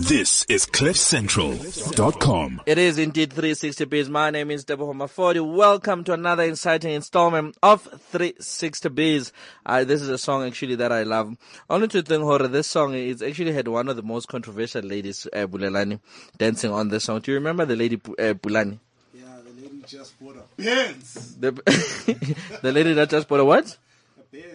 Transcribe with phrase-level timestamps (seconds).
[0.00, 2.62] This is CliffCentral.com.
[2.64, 4.08] It is indeed 360 Biz.
[4.08, 5.46] My name is Deborah Homafodi.
[5.54, 9.32] Welcome to another exciting installment of 360 Biz.
[9.66, 11.36] Uh, this is a song actually that I love.
[11.68, 15.26] Only to think, horror, this song is actually had one of the most controversial ladies,
[15.34, 16.00] uh, Bulelani,
[16.38, 17.20] dancing on this song.
[17.20, 18.78] Do you remember the lady uh, Bulani?
[19.12, 21.36] Yeah, the lady just bought a Benz.
[21.36, 21.52] The,
[22.62, 23.76] the lady that just bought a what?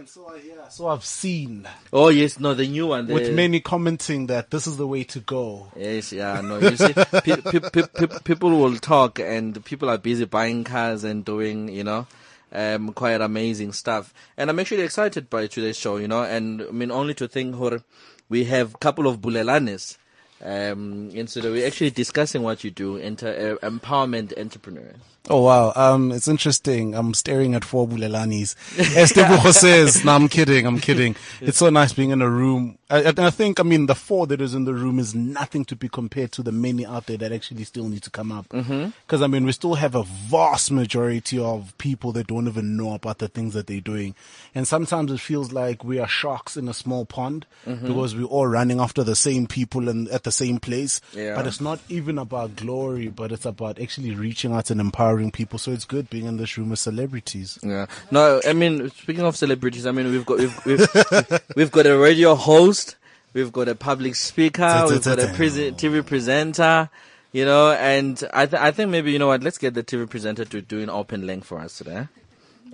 [0.05, 0.69] So I yeah.
[0.69, 3.07] So I've seen Oh yes, no, the new one.
[3.07, 5.67] The, with many commenting that this is the way to go.
[5.75, 6.59] Yes, yeah, no.
[6.59, 11.03] You see, pe- pe- pe- pe- people will talk, and people are busy buying cars
[11.03, 12.07] and doing, you know,
[12.53, 14.13] um, quite amazing stuff.
[14.37, 16.23] And I'm actually excited by today's show, you know.
[16.23, 17.83] And I mean, only to think, Hor,
[18.29, 19.97] we have a couple of bulelanes.
[20.41, 25.14] Um, and so we're actually discussing what you do, enter, uh, empowerment entrepreneurs.
[25.27, 26.93] Oh wow, um, it's interesting.
[26.93, 28.55] I'm staring at four bulelanis.
[28.95, 31.15] As says, no, I'm kidding, I'm kidding.
[31.41, 32.77] It's so nice being in a room.
[32.87, 35.75] I, I think, I mean, the four that is in the room is nothing to
[35.75, 38.45] be compared to the many out there that actually still need to come up.
[38.49, 42.93] Because I mean, we still have a vast majority of people that don't even know
[42.93, 44.13] about the things that they're doing,
[44.53, 48.45] and sometimes it feels like we are sharks in a small pond because we're all
[48.45, 51.01] running after the same people and at the same place.
[51.13, 51.35] Yeah.
[51.35, 55.59] But it's not even about glory, but it's about actually reaching out and empowering people.
[55.59, 57.59] So it's good being in this room with celebrities.
[57.63, 57.87] Yeah.
[58.11, 61.97] No, I mean, speaking of celebrities, I mean, we've got we've we've, we've got a
[61.97, 62.95] radio host,
[63.33, 66.89] we've got a public speaker, we've got a TV presenter,
[67.31, 69.43] you know, and I th- I think maybe you know what?
[69.43, 72.07] Let's get the TV presenter to do an open link for us today.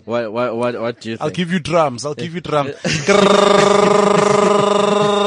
[0.06, 1.24] What what what what do you think?
[1.24, 2.06] I'll give you drums.
[2.06, 2.74] I'll give you drums.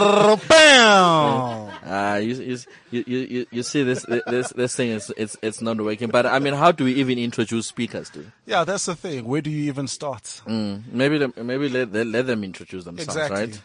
[2.33, 2.41] Bam!
[2.41, 2.59] Uh, you,
[2.91, 6.09] you, you, you, you see this, this, this thing is, it's, it's not working.
[6.11, 8.25] But I mean, how do we even introduce speakers to?
[8.47, 9.25] Yeah, that's the thing.
[9.25, 10.23] Where do you even start?
[10.47, 13.37] Mm, maybe, the, maybe let, let, let them introduce themselves, Exactly.
[13.47, 13.63] right?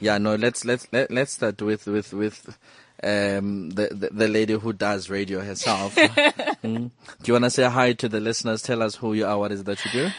[0.00, 2.58] Yeah, no, let's, let's, let, let's start with, with, with,
[3.02, 5.94] um, the, the, the lady who does radio herself.
[6.64, 6.90] Mm.
[7.22, 8.62] Do you want to say hi to the listeners?
[8.62, 10.10] Tell us who you are, what is it that you do?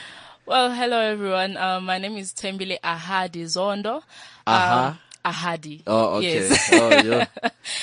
[0.46, 1.58] Well, hello everyone.
[1.58, 4.04] Um, my name is Tembile Ahadi Zondo.
[4.46, 4.90] Aha.
[4.90, 5.82] Um, Ahadi.
[5.88, 6.46] Oh, okay.
[6.46, 6.70] Yes.
[6.72, 7.22] oh, you,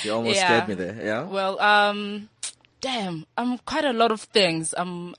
[0.03, 0.47] you almost Yeah.
[0.47, 0.95] scared me there.
[1.03, 1.23] Yeah.
[1.27, 2.29] well, um,
[2.79, 4.73] damn, I'm quite a lot of things.
[4.77, 5.13] I'm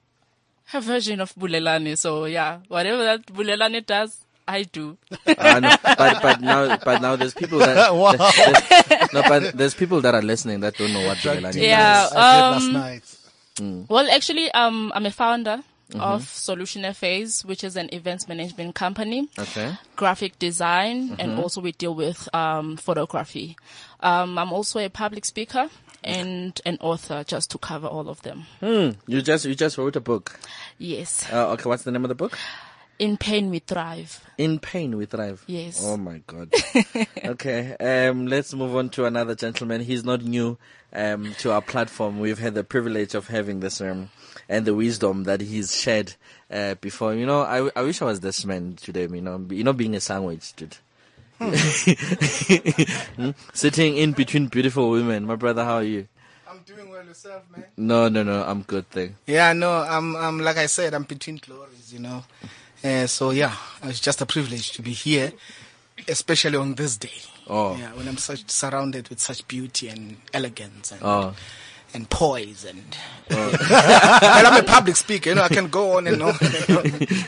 [0.72, 1.98] a version of Bulelani.
[1.98, 4.16] So yeah, whatever that Bulelani does,
[4.48, 4.96] I do.
[5.28, 8.12] I know, but but now but now there's people that Wow.
[8.16, 12.06] there's- no, but there's people that are listening that don't know what Bulelani Yeah.
[12.06, 12.12] is.
[12.12, 13.04] I did last um, night.
[13.88, 15.62] Well, actually, um, I'm a founder
[15.94, 16.02] Mm-hmm.
[16.02, 19.28] of Solution FAs, which is an events management company.
[19.38, 19.76] Okay.
[19.96, 21.20] graphic design Mm-hmm.
[21.20, 23.56] and also we deal with um, photography.
[24.00, 25.68] Um, I'm also a public speaker
[26.02, 28.44] and an author, just to cover all of them.
[28.60, 28.90] Hmm.
[29.06, 30.38] You just you just wrote a book.
[30.78, 31.68] Yes, Uh, okay.
[31.68, 32.36] What's the name of the book?
[32.98, 34.20] in pain we thrive.
[34.38, 35.42] In pain we thrive.
[35.48, 35.80] Yes.
[35.82, 36.52] Oh my god.
[37.24, 37.74] okay.
[37.80, 38.26] Um.
[38.26, 39.80] Let's move on to another gentleman.
[39.80, 40.58] He's not new.
[40.92, 41.34] Um.
[41.38, 44.10] To our platform, we've had the privilege of having this um
[44.48, 46.14] and the wisdom that he's shared
[46.50, 47.14] uh, before.
[47.14, 49.02] You know, I I wish I was this man today.
[49.02, 50.76] You know, you know, being a sandwich dude.
[53.16, 53.30] Hmm?
[53.52, 55.26] Sitting in between beautiful women.
[55.26, 56.08] My brother, how are you?
[56.48, 57.64] I'm doing well yourself, man.
[57.76, 58.42] No, no, no.
[58.44, 58.88] I'm good.
[58.90, 59.16] Thing.
[59.26, 62.24] Yeah, no, I'm, I'm like I said, I'm between glories, you know.
[62.82, 65.32] Uh, so yeah, it's just a privilege to be here,
[66.08, 67.10] especially on this day.
[67.48, 67.76] Oh.
[67.76, 71.34] Yeah, when I'm such surrounded with such beauty and elegance and Oh.
[71.94, 72.82] And poise and.
[73.30, 75.42] well, I'm a public speaker, you know.
[75.42, 76.34] I can go on and on.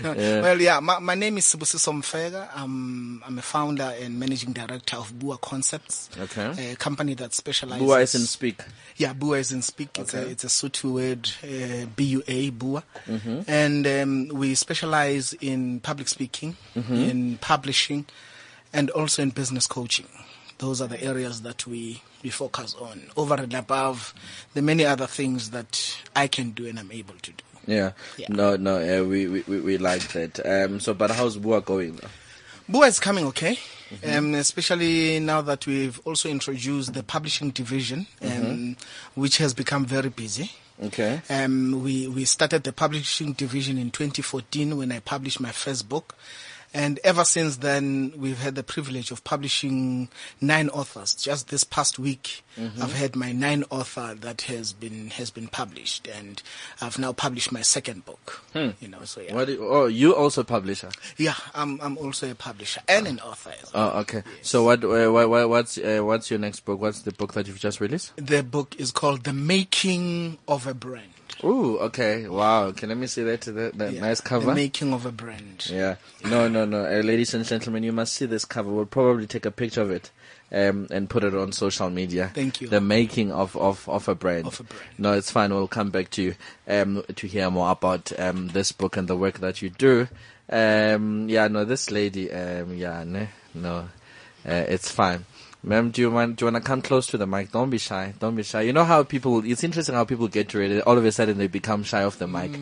[0.04, 2.48] Well, yeah, my, my name is Sibusiso Mfega.
[2.54, 6.72] I'm I'm a founder and managing director of Bua Concepts, Okay.
[6.72, 7.82] a company that specializes.
[7.86, 8.60] Bua is in speak.
[8.96, 9.98] Yeah, Bua is in speak.
[9.98, 10.30] It's a Okay.
[10.32, 12.82] it's a Sotho word, uh, B-U-A, Bua.
[13.06, 13.40] Mm-hmm.
[13.48, 16.94] And um, we specialize in public speaking, Mm-hmm.
[16.94, 18.04] in publishing,
[18.72, 20.06] and also in business coaching.
[20.58, 24.14] Those are the areas that we, we focus on, over and above
[24.54, 27.44] the many other things that I can do and I'm able to do.
[27.66, 27.92] Yeah.
[28.16, 28.26] Yeah.
[28.30, 28.76] No, no.
[28.76, 30.38] Uh, we, we we like that.
[30.46, 30.78] Um.
[30.80, 31.96] So, but how's Bua going?
[31.96, 32.08] Though?
[32.68, 33.58] Bua is coming okay,
[33.90, 34.18] Mm-hmm.
[34.18, 38.46] um, especially now that we've also introduced the publishing division, Mm-hmm.
[38.50, 38.76] um,
[39.14, 40.50] which has become very busy.
[40.82, 41.20] Okay.
[41.30, 46.14] Um, we, we started the publishing division in 2014 when I published my first book.
[46.76, 50.10] And ever since then, we've had the privilege of publishing
[50.42, 51.14] nine authors.
[51.14, 52.82] Just this past week, Mm-hmm.
[52.82, 56.42] I've had my nine author that has been has been published, and
[56.80, 58.40] I've now published my second book.
[58.54, 59.36] You know, so yeah, Hmm.
[59.36, 59.46] What?
[59.48, 60.88] do- oh, you also publisher.
[61.18, 63.52] yeah, I'm I'm also a publisher and an author.
[63.62, 63.92] As well.
[63.94, 64.22] Oh, okay.
[64.40, 64.82] So what?
[64.82, 66.80] Uh, what, what what's uh, what's your next book?
[66.80, 68.12] What's the book that you've just released?
[68.16, 71.12] The book is called The Making of a Brand.
[71.44, 72.28] Ooh, okay.
[72.28, 72.64] Wow.
[72.66, 73.42] Okay, let me see that.
[73.42, 74.46] The, the Yeah, nice cover.
[74.46, 74.54] The.
[74.54, 75.68] Making of a Brand.
[75.70, 75.96] Yeah.
[76.24, 76.84] No, no, no.
[76.84, 78.70] Uh, ladies and gentlemen, you must see this cover.
[78.70, 80.10] We'll probably take a picture of it
[80.50, 82.30] um, and put it on social media.
[82.34, 82.68] Thank you.
[82.68, 84.46] The making of, of, of a brand.
[84.46, 84.84] Of a brand.
[84.98, 85.52] No, it's fine.
[85.52, 86.34] We'll come back to you
[86.68, 90.08] um, to hear more about um, this book and the work that you do.
[90.48, 93.88] Um, yeah, no, this lady, um, yeah, ne, no,
[94.48, 95.24] uh, it's fine.
[95.66, 97.50] Ma'am, do you want do you want to come close to the mic?
[97.50, 98.14] Don't be shy.
[98.20, 98.60] Don't be shy.
[98.60, 99.44] You know how people.
[99.44, 100.80] It's interesting how people get to it.
[100.86, 102.52] All of a sudden, they become shy of the mic,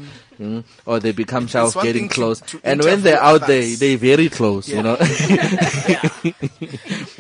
[0.41, 0.65] mm.
[0.87, 2.41] or they become shy It's of getting thing to- close.
[2.41, 3.79] to and when they're interview out there, others.
[3.79, 4.71] they very close.
[4.71, 4.97] You know.
[4.97, 5.05] do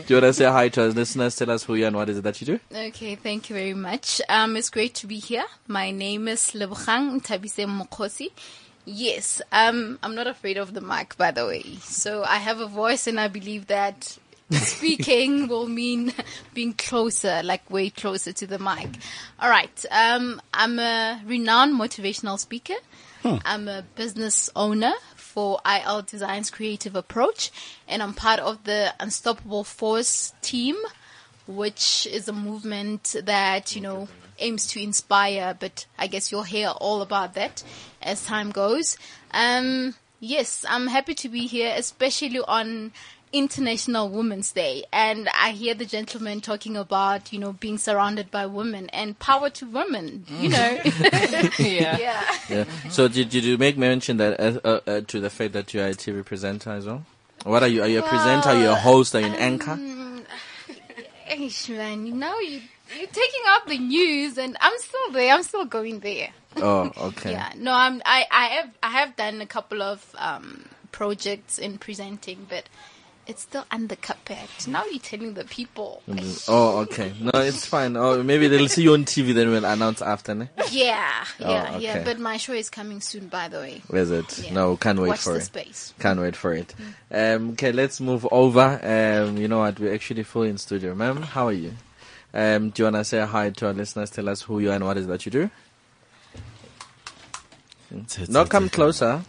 [0.08, 1.36] you want to say hi to our listeners?
[1.36, 2.60] Tell us who you are and what is it that you do.
[2.74, 4.22] Okay, thank you very much.
[4.30, 5.44] Um, it's great to be here.
[5.68, 8.30] My name is Lebogang Tabise Mokosi.
[8.86, 11.62] Yes, um, I'm not afraid of the mic, by the way.
[11.80, 14.18] So I have a voice, and I believe that
[14.64, 16.12] speaking will mean
[16.52, 18.88] being closer, like way closer to the mic.
[19.40, 19.84] All right.
[19.90, 22.74] Um, I'm a renowned motivational speaker.
[23.24, 27.50] I'm a business owner for IL Design's creative approach,
[27.88, 30.76] and I'm part of the Unstoppable Force team
[31.46, 34.08] which is a movement that you know
[34.38, 37.62] aims to inspire but i guess you'll hear all about that
[38.02, 38.96] as time goes
[39.32, 42.92] um yes i'm happy to be here especially on
[43.34, 48.46] international women's day and i hear the gentleman talking about you know being surrounded by
[48.46, 51.50] women and power to women you know Yeah.
[51.58, 52.64] yeah Yeah.
[52.90, 55.80] So did, did you make mention that uh, uh, uh, to the fact that you
[55.80, 57.04] are a TV presenter as well?
[57.44, 57.82] What are you?
[57.82, 58.50] Are you a presenter?
[58.50, 59.14] Are you a host?
[59.14, 59.78] Are you an anchor?
[61.30, 62.60] Eish, man, you know you
[62.96, 67.32] you're taking up the news and i'm still there i'm still going there Oh, okay.
[67.32, 68.00] Yeah, no, I'm.
[68.04, 68.70] I, I have.
[68.82, 72.68] I have done a couple of um, projects in presenting, but
[73.26, 74.48] it's still under carpet.
[74.66, 76.02] Now you're telling the people.
[76.48, 77.12] Oh, okay.
[77.20, 77.96] No, it's fine.
[77.96, 79.34] Oh, maybe they'll see you on TV.
[79.34, 80.34] Then we'll announce after.
[80.34, 80.48] Ne?
[80.70, 82.04] Yeah, yeah, Oh, yeah.
[82.04, 83.82] But my show is coming soon, by the way.
[83.88, 84.38] Where's it?
[84.38, 84.52] Yeah.
[84.52, 85.42] No, can't wait Watch for the it.
[85.44, 85.94] space.
[85.98, 86.74] Can't wait for it.
[87.10, 88.78] Um, okay, let's move over.
[88.82, 89.78] Um, you know what?
[89.80, 90.94] We're actually full in studio.
[90.94, 91.72] Ma'am, how are you?
[92.32, 94.10] Um, do you want to say hi to our listeners?
[94.10, 95.50] Tell us who you are and what is that you do?
[98.28, 99.22] No, come closer.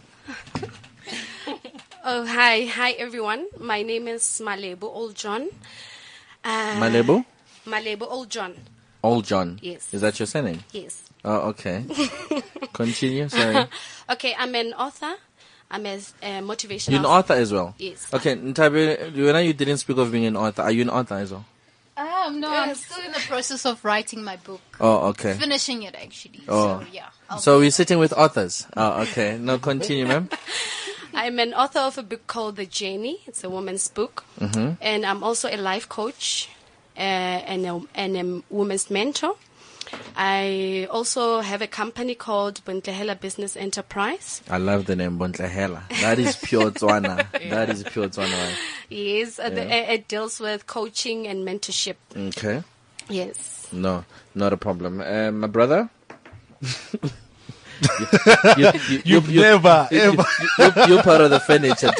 [2.08, 2.66] Oh, hi.
[2.66, 3.48] Hi, everyone.
[3.58, 5.48] My name is Malebo Old John.
[6.44, 7.24] Uh, Malebu?
[7.66, 8.54] Malebo Old John.
[9.02, 9.58] Old John.
[9.60, 9.92] Yes.
[9.92, 10.62] Is that your surname?
[10.70, 11.02] Yes.
[11.24, 11.84] Oh, okay.
[12.72, 13.28] Continue.
[13.28, 13.66] Sorry.
[14.08, 15.14] Okay, I'm an author.
[15.68, 16.90] I'm a, a motivational.
[16.90, 17.74] You're an author as well?
[17.76, 18.06] Yes.
[18.14, 20.62] Okay, Ntabe, you you didn't speak of being an author.
[20.62, 21.44] Are you an author as well?
[21.96, 25.34] Um, no, I'm still in the process of writing my book, Oh, okay.
[25.34, 26.42] finishing it actually.
[26.46, 26.78] Oh.
[26.78, 27.08] So yeah.
[27.28, 28.64] I'll So we're sitting with authors.
[28.76, 29.38] Oh, okay.
[29.40, 30.28] No, continue, ma'am.
[31.16, 33.20] I'm an author of a book called The Journey.
[33.26, 34.24] It's a woman's book.
[34.38, 34.74] Mm-hmm.
[34.82, 36.50] And I'm also a life coach
[36.94, 39.34] uh, and, a, and a woman's mentor.
[40.14, 44.42] I also have a company called Buntlehela Business Enterprise.
[44.50, 45.88] I love the name Bontlehela.
[46.02, 47.26] That is pure Tswana.
[47.48, 48.50] That is pure Tswana.
[48.90, 51.96] Yes, uh, the, uh, it deals with coaching and mentorship.
[52.14, 52.62] Okay.
[53.08, 53.68] Yes.
[53.72, 54.04] No,
[54.34, 55.00] not a problem.
[55.00, 55.88] Um, my brother?
[58.56, 60.24] you, you, you, You've never, you, ever.
[60.58, 61.88] you, you're part of the furniture.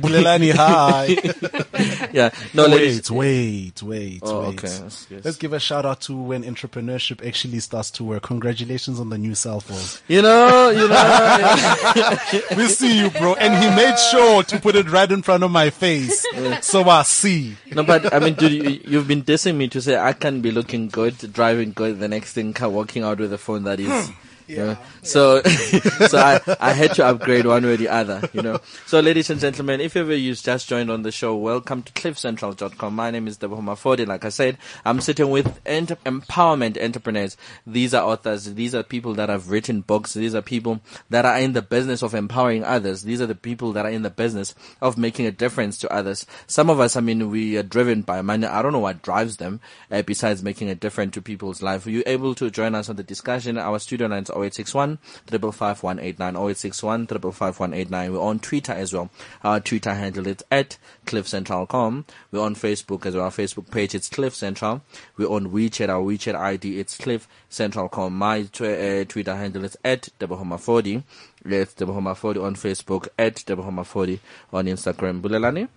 [0.00, 2.08] Bulelani, hi.
[2.12, 2.30] yeah.
[2.54, 3.10] No, ladies.
[3.10, 4.58] Wait, wait, wait, Oh, wait.
[4.64, 4.68] okay.
[4.68, 5.24] Yes, yes.
[5.24, 8.22] Let's give a shout out to when entrepreneurship actually starts to work.
[8.24, 10.00] Congratulations on the new cell phone.
[10.08, 12.16] You know, you know.
[12.56, 13.34] we see you, bro.
[13.34, 16.24] And he made sure to put it right in front of my face.
[16.62, 17.56] So I see.
[17.74, 20.50] No, but I mean, dude, you, you've been dissing me to say I can't be
[20.50, 24.10] looking good, driving good, the next thing, car walking out with a phone that is.
[24.46, 24.78] You know.
[25.02, 28.60] So, so I, I had to upgrade one way or the other, you know.
[28.86, 32.94] So, ladies and gentlemen, if ever you just joined on the show, welcome to cliffcentral.com.
[32.94, 34.06] My name is Debohoma Forde.
[34.06, 37.36] Like I said, I'm sitting with enter- empowerment entrepreneurs.
[37.66, 38.54] These are authors.
[38.54, 40.14] These are people that have written books.
[40.14, 40.80] These are people
[41.10, 43.02] that are in the business of empowering others.
[43.02, 46.26] These are the people that are in the business of making a difference to others.
[46.46, 48.46] Some of us, I mean, we are driven by money.
[48.46, 51.86] I don't know what drives them, uh, besides making a difference to people's life.
[51.86, 53.58] Are you able to join us on the discussion?
[53.58, 59.10] Our studio line is 0861 555 0861 555 We're on Twitter as well.
[59.44, 62.04] Our Twitter handle is at cliffcentral.com.
[62.30, 63.24] We're on Facebook as well.
[63.24, 64.82] Our Facebook page it's Cliff Central.
[65.16, 65.88] We're on WeChat.
[65.88, 68.16] Our WeChat ID it's Cliff Central.com.
[68.16, 71.02] My tw- uh, Twitter handle is at Debohoma40.
[71.44, 74.20] It's Debohoma40 on Facebook, at Debohoma40
[74.52, 75.20] on Instagram.
[75.20, 75.68] Bulelani?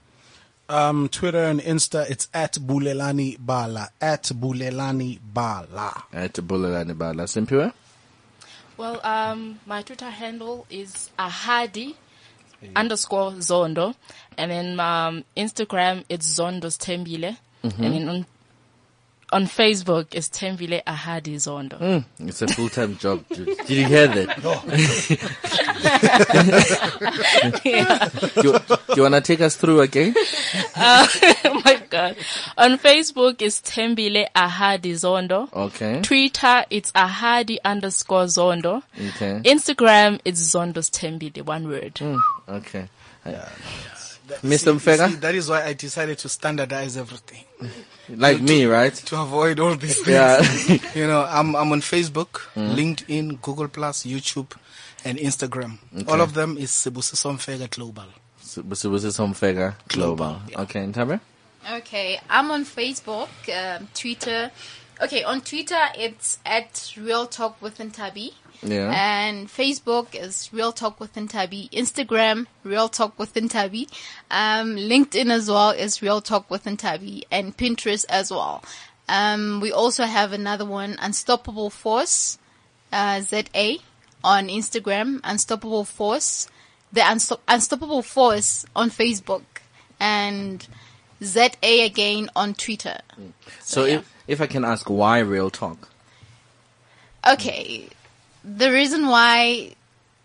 [0.68, 3.90] Um, Twitter and Insta, it's at Bulelani Bala.
[4.02, 6.04] At Bulelani Bala.
[6.14, 7.24] At Bulelani Bala.
[7.24, 7.72] Simpiwe?
[8.78, 11.96] Well, um, my Twitter handle is ahadi
[12.76, 13.96] underscore zondo,
[14.38, 18.26] and then um, Instagram it's zondos tembile, and then on
[19.32, 21.78] on Facebook it's tembile ahadi zondo.
[21.78, 23.58] Hmm, it's a full-time job, dude.
[23.66, 24.42] Did you hear that?
[27.64, 27.70] do,
[28.42, 30.14] you, do you want to take us through again?
[30.76, 31.08] Uh,
[31.46, 32.16] oh my god.
[32.58, 35.52] On Facebook it's Tembile Ahadi Zondo.
[35.54, 36.02] Okay.
[36.02, 38.84] Twitter it's Ahadi underscore Zondo.
[38.96, 39.42] Okay.
[39.44, 41.98] Instagram it's Zondo's Tembile, one word.
[41.98, 42.18] Hmm,
[42.48, 42.88] okay.
[44.28, 44.80] That- Mr.
[44.80, 47.44] see- see, That is why I decided to standardize everything.
[48.08, 48.94] Like me, right?
[48.94, 50.70] To avoid all these things.
[50.70, 50.78] Yeah.
[50.96, 52.76] you know, I'm, I'm on Facebook, Mm.
[52.76, 54.52] LinkedIn, Google Plus, YouTube,
[55.04, 55.80] and Instagram.
[56.08, 58.06] All of them is Sibusiso Mfeka Global.
[58.44, 60.40] Busibusi Somfega Global.
[60.56, 61.20] Okay, Ntabe?
[61.78, 64.52] Okay, I'm on Facebook, um, Twitter.
[65.02, 68.34] Okay, on Twitter it's at Real Talk with Ntabi.
[68.64, 68.92] Yeah.
[68.96, 71.70] And Facebook is Real Talk with Ntabi.
[71.72, 73.90] Instagram, Real Talk with Ntabi.
[74.32, 77.24] Um, LinkedIn as well is Real Talk with Ntabi.
[77.32, 78.64] And Pinterest as well.
[79.08, 82.38] Um, we also have another one, Unstoppable Force,
[82.92, 83.78] uh, ZA
[84.24, 86.48] on Instagram, Unstoppable Force,
[86.92, 89.44] the Unsto- Unstoppable Force on Facebook,
[90.00, 90.68] and
[91.24, 93.00] ZA again on Twitter.
[93.60, 93.98] So yeah.
[93.98, 95.90] if, if I can ask why real talk?
[97.28, 97.88] Okay,
[98.46, 99.76] the reason why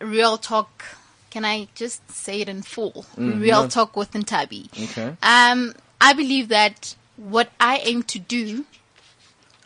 [0.00, 0.84] Real Talk,
[1.30, 3.06] can I just say it in full?
[3.16, 4.68] Real Talk with Ntabi.
[4.90, 5.16] Okay.
[5.22, 8.64] Um, I believe that what I aim to do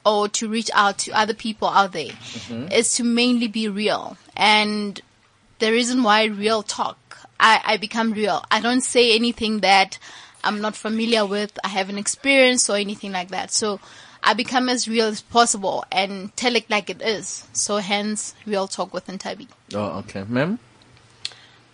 [0.04, 2.12] or to reach out to other people out there
[2.70, 4.16] is to mainly be real.
[4.36, 5.00] And
[5.60, 8.44] the reason why real talk, I, I become real.
[8.50, 9.98] I don't say anything that
[10.42, 13.50] I'm not familiar with, I haven't experienced or anything like that.
[13.50, 13.80] So
[14.24, 17.46] I become as real as possible and tell it like it is.
[17.52, 19.48] So hence real talk with Ntabi.
[19.74, 20.24] Oh, okay.
[20.26, 20.58] Ma'am?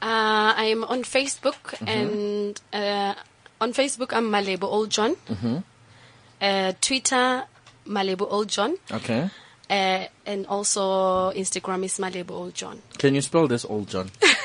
[0.03, 3.15] Uh, I'm on Facebook and uh,
[3.61, 5.17] on Facebook I'm Malebo Old John.
[6.41, 7.45] Uh, Twitter
[7.87, 8.77] Malebo Old John.
[8.91, 9.31] Okay.
[9.69, 12.83] Uh, and also Instagram is Malebo Old John.
[12.99, 14.11] Can you spell this old John?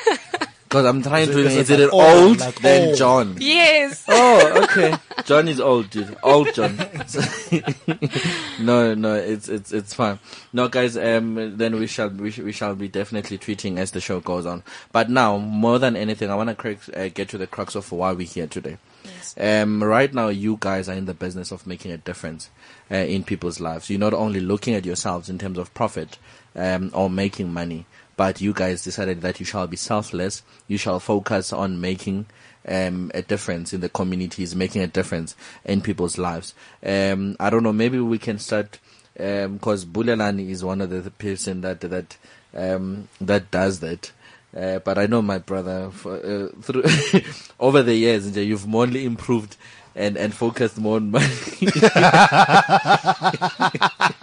[0.68, 1.38] Because I'm trying to.
[1.38, 2.98] is it Is it like an old, old, like then old?
[2.98, 3.36] John?
[3.38, 4.04] Yes.
[4.08, 4.94] Oh, okay.
[5.24, 6.16] John is old, dude.
[6.24, 6.76] Old John.
[8.60, 10.18] no, no, it's it's it's fine.
[10.52, 10.96] No, guys.
[10.96, 14.44] Um, then we shall we, sh- we shall be definitely tweeting as the show goes
[14.44, 14.64] on.
[14.90, 18.12] But now, more than anything, I want to uh, get to the crux of why
[18.12, 18.78] we're here today.
[19.04, 19.34] Yes.
[19.38, 22.50] Um, right now, you guys are in the business of making a difference
[22.90, 23.88] uh, in people's lives.
[23.88, 26.18] You're not only looking at yourselves in terms of profit
[26.56, 30.42] um, or making money, but you guys decided that you shall be selfless.
[30.68, 32.26] You shall focus on making
[32.66, 36.54] um, a difference in the communities, making a difference in people's lives.
[36.84, 37.72] Um, I don't know.
[37.72, 38.78] Maybe we can start
[39.14, 42.16] because Bulelani is one of the, the person that that
[42.54, 44.12] um, that does that.
[44.56, 46.84] Uh, but I know my brother for, uh, through
[47.60, 49.56] over the years, you've more improved
[49.94, 51.26] and, and focused more on money.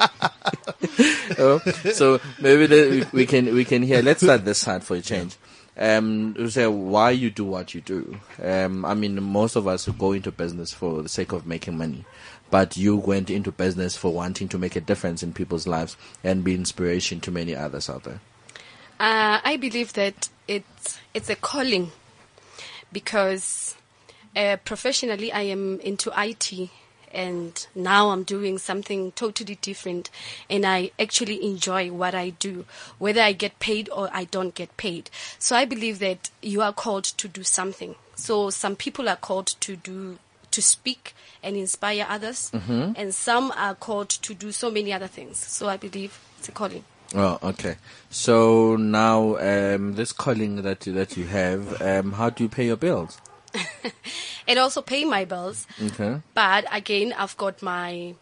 [1.39, 1.59] Oh,
[1.93, 4.01] so maybe the, we, can we can hear.
[4.01, 5.37] Let's start this side for a change.
[5.77, 8.19] Um, you say why you do what you do.
[8.41, 12.05] Um, I mean, most of us go into business for the sake of making money,
[12.51, 16.43] but you went into business for wanting to make a difference in people's lives and
[16.43, 18.19] be inspiration to many others out there.
[18.99, 21.91] Uh, I believe that it's it's a calling
[22.91, 23.75] because
[24.35, 26.69] uh, professionally I am into IT
[27.13, 30.09] and now I'm doing something totally different
[30.49, 32.65] and I actually enjoy what I do
[32.97, 35.09] whether I get paid or I don't get paid.
[35.39, 37.95] So I believe that you are called to do something.
[38.15, 40.17] So some people are called to do
[40.51, 42.51] to speak and inspire others
[42.95, 45.37] and some are called to do so many other things.
[45.37, 46.83] So I believe it's a calling.
[47.15, 47.75] Oh, okay.
[48.09, 52.65] So now, um, this calling that you, that you have, um, how do you pay
[52.65, 53.19] your bills?
[54.47, 56.21] and also pay my bills Okay.
[56.33, 58.15] But again, I've got my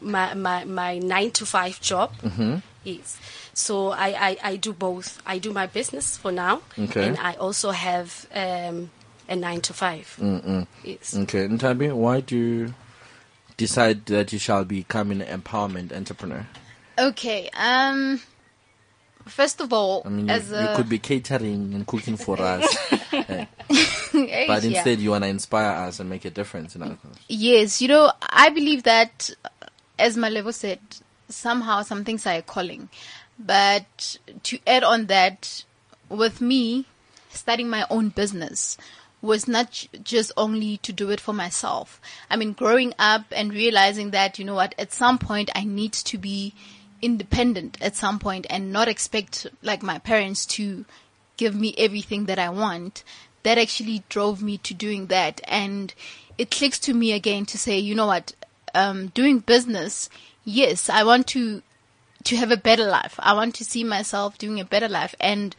[0.00, 2.12] my my, my nine to five job.
[2.22, 2.56] Mm-hmm.
[2.84, 3.18] Yes.
[3.54, 5.22] So I, I, I do both.
[5.24, 7.06] I do my business for now, Okay.
[7.06, 8.90] and I also have um,
[9.28, 10.66] a nine to 5 Mm-mm.
[10.82, 11.16] Yes.
[11.16, 11.46] Okay.
[11.48, 12.74] Ntabi, why do you
[13.56, 16.46] decide that you shall become an empowerment entrepreneur?
[16.98, 18.20] Okay, um,
[19.26, 22.40] first of all, I mean, you, as you a, could be catering and cooking for
[22.40, 22.76] us,
[23.14, 23.46] Eh,
[24.46, 24.76] but yeah.
[24.76, 27.18] instead you want to inspire us and make a difference in our lives.
[27.28, 29.30] Yes, you know, I believe that,
[29.98, 30.80] as Malebo said,
[31.28, 32.88] somehow some things are a calling.
[33.38, 35.64] But to add on that,
[36.08, 36.86] with me
[37.30, 38.76] starting my own business
[39.20, 42.00] was not just only to do it for myself.
[42.28, 45.92] I mean, growing up and realizing that, you know what, at some point I need
[45.94, 46.52] to be
[47.00, 50.84] independent at some point and not expect like my parents to
[51.36, 53.04] give me everything that I want.
[53.42, 55.40] That actually drove me to doing that.
[55.44, 55.94] And
[56.38, 58.34] it clicks to me again to say, you know what,
[58.74, 60.08] um, doing business,
[60.44, 61.62] yes, I want to,
[62.24, 63.14] to have a better life.
[63.18, 65.14] I want to see myself doing a better life.
[65.20, 65.54] And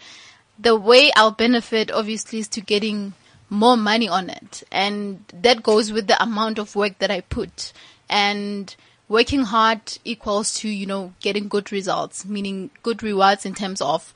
[0.58, 3.13] the way I'll benefit obviously is to getting
[3.50, 4.63] more money on it.
[4.72, 7.72] And that goes with the amount of work that I put.
[8.10, 8.75] And
[9.08, 14.13] working hard equals to, you know, getting good results, meaning good rewards in terms of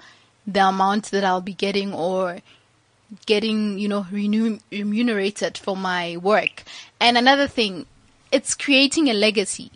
[0.54, 2.40] the amount that I'll be getting or
[3.26, 6.64] getting, you know, remunerated for my work.
[7.00, 7.86] And another thing,
[8.32, 9.72] it's creating a legacy.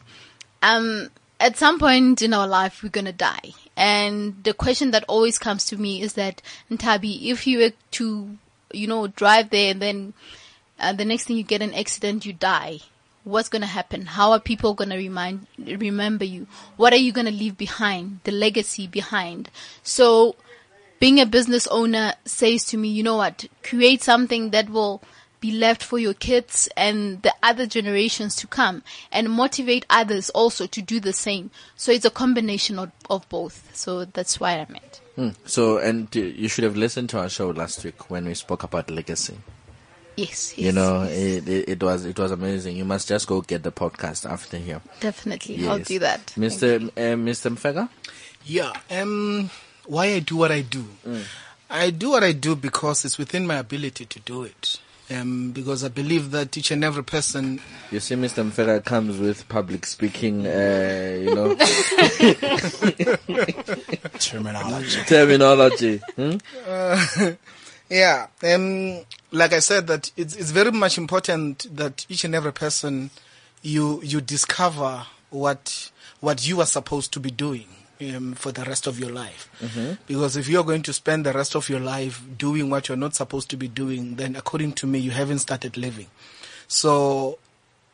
[0.61, 3.53] Um, at some point in our life, we're going to die.
[3.75, 8.37] And the question that always comes to me is that, Ntabi, if you were to,
[8.71, 10.13] you know, drive there and then
[10.79, 12.79] uh, the next thing you get an accident, you die.
[13.23, 14.05] What's going to happen?
[14.05, 16.45] How are people going to remind, remember you?
[16.75, 18.19] What are you going to leave behind?
[18.25, 19.49] The legacy behind.
[19.81, 20.35] So
[21.03, 23.45] being a business owner says to me, you know what?
[23.61, 25.03] Create something that will
[25.41, 28.81] be left for your kids and the other generations to come
[29.11, 31.51] and motivate others also to do the same.
[31.75, 33.75] So it's a combination of, of both.
[33.75, 35.01] So that's why I meant.
[35.17, 35.29] Hmm.
[35.43, 38.89] So, and you should have listened to our show last week when we spoke about
[38.89, 39.35] legacy.
[40.15, 41.11] Yes, yes you know, yes.
[41.11, 42.77] it, it, it was it was amazing.
[42.77, 44.79] You must just go get the podcast after here.
[45.01, 46.27] Definitely, I'll do that.
[46.37, 46.79] Mr.
[46.79, 46.87] you.
[46.95, 47.51] Uh, Mr.
[47.51, 47.89] Mfega.
[48.45, 48.71] Yeah.
[48.91, 49.49] Um,
[49.85, 50.85] why I do what I do?
[51.69, 54.79] I do what I do because it's within my ability to do it.
[55.11, 57.59] Um, because I believe that each and every person,
[57.91, 58.43] You see, Mr.
[58.49, 61.55] Mfega comes with public speaking, uh, you know,
[64.19, 64.99] Terminology.
[65.05, 66.01] terminology.
[66.15, 66.37] Hmm?
[67.89, 68.99] yeah, um,
[69.31, 73.09] like I said, that it's it's very much important that each and every person,
[73.61, 77.67] you you discover what what you are supposed to be doing.
[78.11, 79.49] Um, for the rest of your life,
[80.07, 83.15] because if you're going to spend the rest of your life doing what you're not
[83.15, 86.07] supposed to be doing, then according to me, you haven't started living.
[86.67, 87.37] So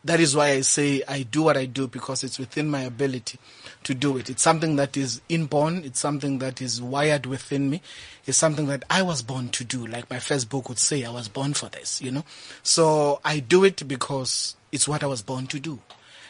[0.03, 3.37] that is why I say I do what I do because it's within my ability
[3.83, 4.29] to do it.
[4.29, 5.83] It's something that is inborn.
[5.83, 7.81] It's something that is wired within me.
[8.25, 9.85] It's something that I was born to do.
[9.85, 12.23] Like my first book would say, I was born for this, you know?
[12.63, 15.79] So I do it because it's what I was born to do.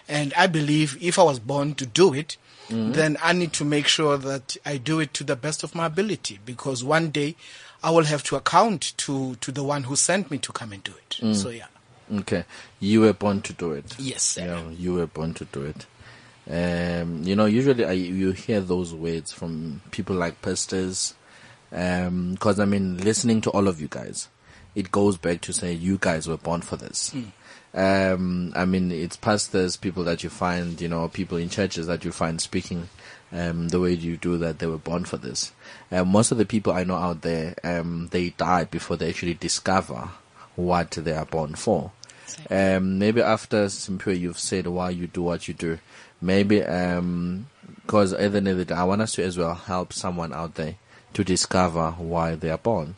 [0.08, 2.38] And I believe if I was born to do it,
[2.70, 2.92] Mm-hmm.
[2.92, 5.88] then I need to make sure that I do it to the best of my
[5.88, 7.36] ability because one day
[7.82, 10.84] I will have to account to, to the one who sent me to come and
[10.84, 11.18] do it.
[11.20, 11.36] Mm.
[11.36, 11.66] So yeah.
[12.14, 12.46] Okay,
[12.80, 13.96] you were born to do it.
[14.00, 14.46] Yes, sir.
[14.46, 15.86] Yeah, you were born to do it.
[16.50, 21.14] Um, you know, usually I, you hear those words from people like pastors,
[21.72, 24.28] um, because I mean, listening to all of you guys,
[24.74, 27.12] it goes back to say you guys were born for this.
[27.12, 27.32] Mm.
[27.74, 32.04] Um, I mean, it's pastors, people that you find, you know, people in churches that
[32.04, 32.90] you find speaking
[33.32, 34.60] um, the way you do that.
[34.60, 35.52] They were born for this.
[35.92, 39.36] Um, most of the people I know out there, um, they die before they actually
[39.36, 40.10] discover
[40.56, 41.92] what they are born for.
[42.50, 45.80] Um, maybe after Simpure, you've said why you do what you do.
[46.22, 49.94] Maybe because at the end of the day, I want us to as well help
[49.94, 50.76] someone out there
[51.14, 52.96] to discover why they are born.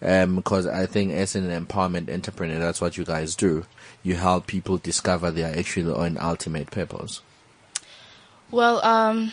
[0.00, 3.64] Because I think as an empowerment entrepreneur, that's what you guys do.
[4.02, 7.22] You help people discover their actual own ultimate purpose.
[8.50, 9.32] Well, um,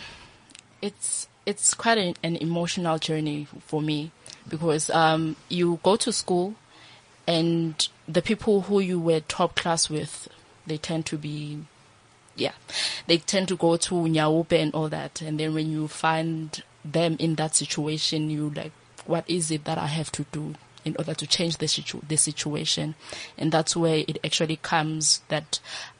[0.81, 4.11] it's it's quite an, an emotional journey for me
[4.47, 6.55] because um, you go to school,
[7.27, 10.29] and the people who you were top class with,
[10.65, 11.59] they tend to be,
[12.35, 12.53] yeah,
[13.07, 17.15] they tend to go to Nyaope and all that, and then when you find them
[17.19, 18.71] in that situation, you like,
[19.05, 20.55] what is it that I have to do?
[20.85, 22.95] In order to change the situ- the situation,
[23.37, 25.59] and that's where it actually comes that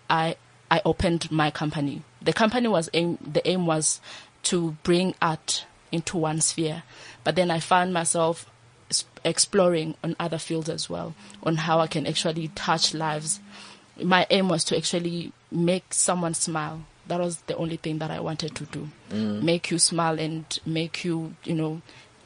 [0.10, 0.36] I
[0.70, 2.02] I opened my company.
[2.22, 4.02] The company was aim, the aim was
[4.44, 6.84] to bring art into one sphere,
[7.24, 8.50] but then I found myself
[9.24, 13.40] exploring on other fields as well, on how I can actually touch lives.
[14.02, 16.82] My aim was to actually make someone smile.
[17.08, 18.90] That was the only thing that I wanted to do.
[19.12, 19.44] Mm.
[19.44, 21.82] Make you smile and make you, you know,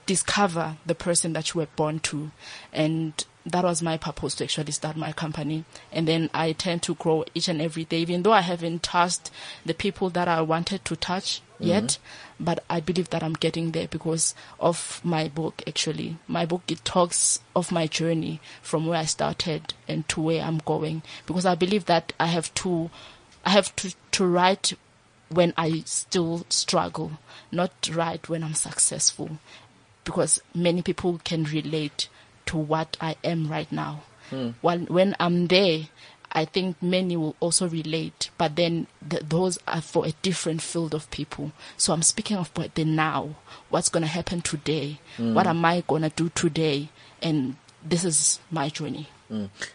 [0.08, 2.32] discover the person that you were born to.
[2.74, 5.64] And that was my purpose to actually start my company.
[5.92, 9.30] And then I tend to grow each and every day, even though I haven't touched
[9.66, 11.66] the people that I wanted to touch mm-hmm.
[11.66, 11.98] yet.
[12.40, 16.18] But I believe that I'm getting there because of my book, actually.
[16.28, 20.60] My book, it talks of my journey from where I started and to where I'm
[20.60, 21.04] going.
[21.26, 22.90] Because I believe that I have to,
[23.46, 24.74] I have to, to write
[25.30, 27.12] when I still struggle,
[27.52, 29.40] not write when I'm successful
[30.08, 32.08] because many people can relate
[32.46, 34.04] to what I am right now.
[34.62, 35.88] While when I'm there,
[36.32, 40.94] I think many will also relate, but then th- those are for a different field
[40.94, 41.52] of people.
[41.78, 43.36] So I'm speaking of what the now,
[43.70, 46.90] what's going to happen today, what am I going to do today,
[47.22, 49.08] and this is my journey.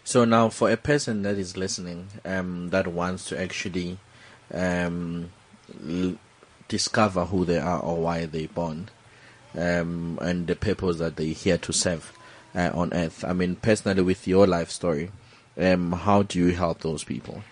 [0.03, 3.97] So now, for a person that is listening, um, that wants to actually
[4.53, 5.29] um,
[5.87, 6.15] l-
[6.67, 8.89] discover who they are or why they're born,
[9.55, 12.11] um, and the purpose that they're here to serve,
[12.55, 13.23] uh, on earth.
[13.23, 15.11] I mean, personally, with your life story,
[15.57, 17.43] um, how do you help those people?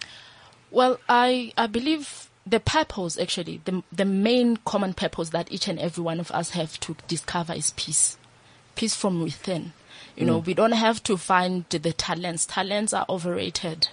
[0.72, 5.78] Well, I I believe the purpose actually the the main common purpose that each and
[5.80, 8.18] every one of us have to discover is peace,
[8.76, 9.74] peace from within.
[10.18, 12.46] You know, we don't have to find the talents.
[12.46, 13.88] Talents are overrated.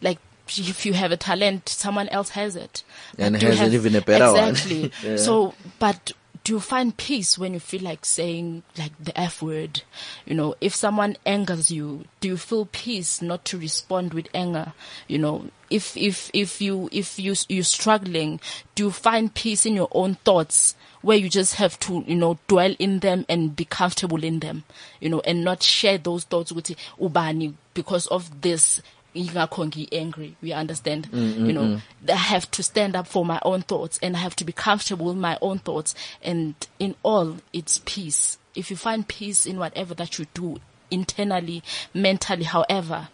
[0.00, 2.82] Like if you have a talent, someone else has it.
[3.18, 4.48] And But has it even a better one.
[4.50, 4.92] exactly.
[5.02, 5.16] Yeah.
[5.16, 6.12] So, but
[6.44, 9.82] do you find peace when you feel like saying like the F word?
[10.24, 14.72] You know, if someone angers you, do you feel peace not to respond with anger?
[15.06, 18.40] You know, if, if, if you, if you, you're struggling,
[18.74, 20.74] do you find peace in your own thoughts?
[21.02, 24.64] Where you just have to, you know, dwell in them and be comfortable in them,
[25.00, 26.66] you know, and not share those thoughts with
[27.00, 28.82] ubani because of this
[29.14, 31.62] ingakho angry we understand mm, mm, you know.
[31.62, 31.80] Mm.
[32.10, 35.06] i have to stand up for my own thoughts and i have to be comfortable
[35.06, 35.94] with my own thoughts.
[36.22, 38.38] And in all it's peace.
[38.54, 41.62] If you find peace in whatever that you do internally
[41.94, 43.08] mentally however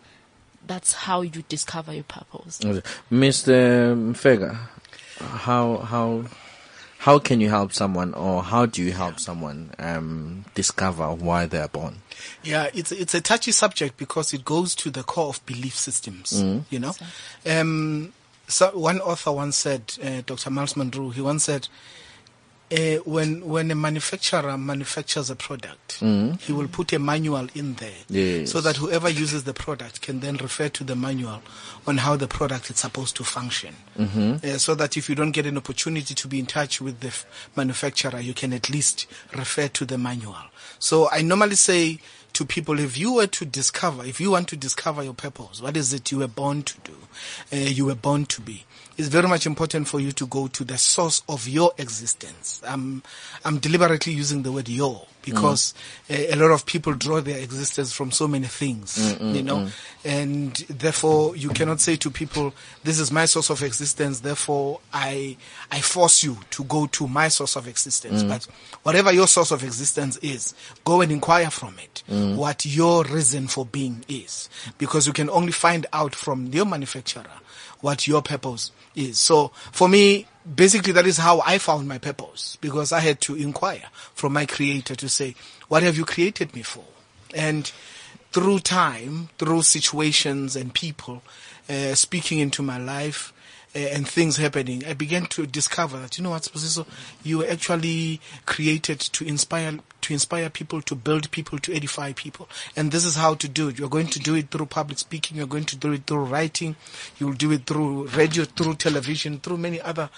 [0.66, 2.58] that's how you discover your purpose.
[3.10, 3.94] Mr.
[4.14, 4.58] Fega,
[5.20, 6.24] how how
[7.06, 11.60] how can you help someone, or how do you help someone um, discover why they
[11.60, 11.98] are born?
[12.42, 16.42] Yeah, it's it's a touchy subject because it goes to the core of belief systems.
[16.68, 16.94] You know,
[17.48, 18.12] um,
[18.48, 20.50] so one author once said, uh, Dr.
[20.50, 21.68] Myles Munroe, he once said,
[22.72, 28.00] uh, when when a manufacturer manufactures a product, he will put a manual in there,
[28.08, 28.50] Yes.
[28.50, 31.42] so that whoever uses the product can then refer to the manual
[31.86, 33.74] on how the product is supposed to function.
[33.98, 37.08] Uh, so that if you don't get an opportunity to be in touch with the
[37.08, 37.24] f-
[37.56, 40.36] manufacturer, you can at least refer to the manual.
[40.78, 41.98] So I normally say
[42.34, 45.74] to people, if you were to discover, if you want to discover your purpose, what
[45.76, 46.92] is it you were born to do,
[47.52, 48.65] uh, you were born to be,
[48.96, 52.62] it's very much important for you to go to the source of your existence.
[52.66, 53.02] I'm,
[53.44, 55.74] I'm deliberately using the word your because
[56.08, 59.42] uh, a lot of people draw their existence from so many things, mm, mm, you
[59.42, 59.70] know, mm.
[60.04, 62.54] and therefore you cannot say to people,
[62.84, 65.36] this is my source of existence, therefore I,
[65.70, 68.22] I force you to go to my source of existence.
[68.22, 68.44] But
[68.84, 70.54] whatever your source of existence is,
[70.84, 72.04] go and inquire from it
[72.36, 74.48] what your reason for being is.
[74.78, 77.24] Because you can only find out from your manufacturer
[77.80, 79.18] what your purpose is.
[79.18, 83.34] So for me, basically that is how I found my purpose because I had to
[83.34, 83.84] inquire
[84.14, 85.34] from my creator to say,
[85.68, 86.84] what have you created me for?
[87.34, 87.70] And
[88.32, 91.22] through time, through situations and people
[91.68, 93.32] uh, speaking into my life,
[93.76, 96.86] and things happening, I began to discover that you know what, Sposiso,
[97.22, 102.48] you were actually created to inspire to inspire people, to build people, to edify people,
[102.76, 103.78] and this is how to do it.
[103.78, 105.36] You're going to do it through public speaking.
[105.36, 106.76] You're going to do it through writing.
[107.18, 110.08] You'll do it through radio, through television, through many other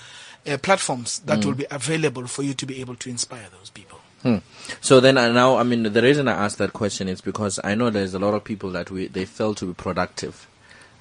[0.46, 3.98] uh, platforms that will be available for you to be able to inspire those people.
[4.22, 4.38] Hmm.
[4.80, 7.74] So then I now, I mean, the reason I asked that question is because I
[7.76, 10.47] know there's a lot of people that we they fail to be productive.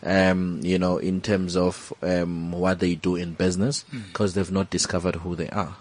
[0.04, 4.70] Um, you know, in terms of um, what they do in business, because they've not
[4.70, 5.76] discovered who they are.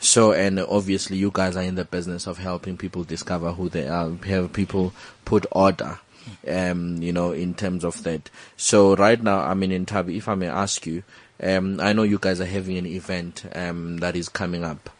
[0.00, 3.86] So, and obviously, you guys are in the business of helping people discover who they
[3.86, 4.92] are, have people
[5.24, 6.00] put order,
[6.48, 8.28] um, you know, in terms of that.
[8.56, 11.04] So, right now, I mean, Ntabi, if I may ask you,
[11.40, 14.90] um, I know you guys are having an event um, that is coming up.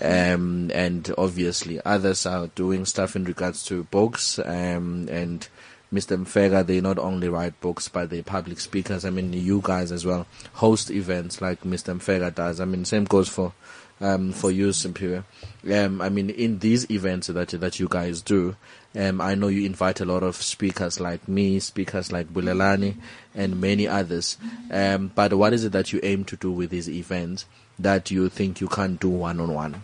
[0.00, 4.38] Um, and obviously, others are doing stuff in regards to books.
[4.38, 5.46] Um, and
[5.92, 6.16] Mr.
[6.16, 9.04] Mfega, they not only write books, but they're public speakers.
[9.04, 11.94] I mean, you guys as well host events like Mr.
[11.96, 12.60] Mfega does.
[12.60, 13.52] I mean, same goes for
[14.00, 15.24] um, for you, Superior.
[15.70, 18.56] Um, I mean, in these events that that you guys do,
[18.96, 22.96] um, I know you invite a lot of speakers like me, speakers like Bulelani,
[23.34, 24.38] and many others.
[24.70, 27.46] Um, but what is it that you aim to do with these events
[27.78, 29.82] that you think you can't do one on one?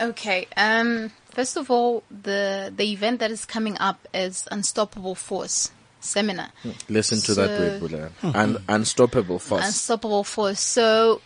[0.00, 0.48] Okay.
[0.56, 1.12] Um.
[1.34, 6.50] First of all, the the event that is coming up is Unstoppable Force seminar.
[6.88, 8.34] Listen to that So- word, Bulelani.
[8.34, 9.64] Un- unstoppable force.
[9.66, 10.60] Unstoppable Force.
[10.60, 11.20] So,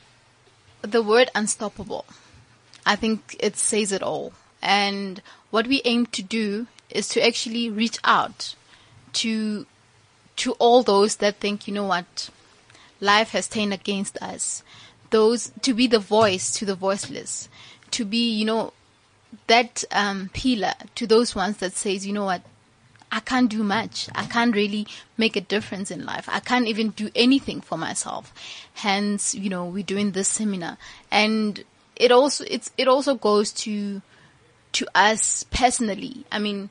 [0.83, 2.05] the word unstoppable,
[2.85, 4.33] I think it says it all.
[4.63, 8.55] And what we aim to do is to actually reach out
[9.15, 9.67] to
[10.37, 12.29] to all those that think, you know what,
[13.01, 14.63] life has turned against us.
[15.11, 17.49] Those to be the voice to the voiceless,
[17.93, 18.73] to be, you know,
[19.47, 22.43] that um, pillar to those ones that says, you know what,
[23.11, 24.09] I can't do much.
[24.15, 26.29] I can't really make a difference in life.
[26.31, 28.33] I can't even do anything for myself.
[28.75, 30.77] Hence, you know, we're doing this seminar,
[31.11, 34.03] and it also it's it also goes to
[34.73, 36.25] to us personally.
[36.33, 36.71] I mean,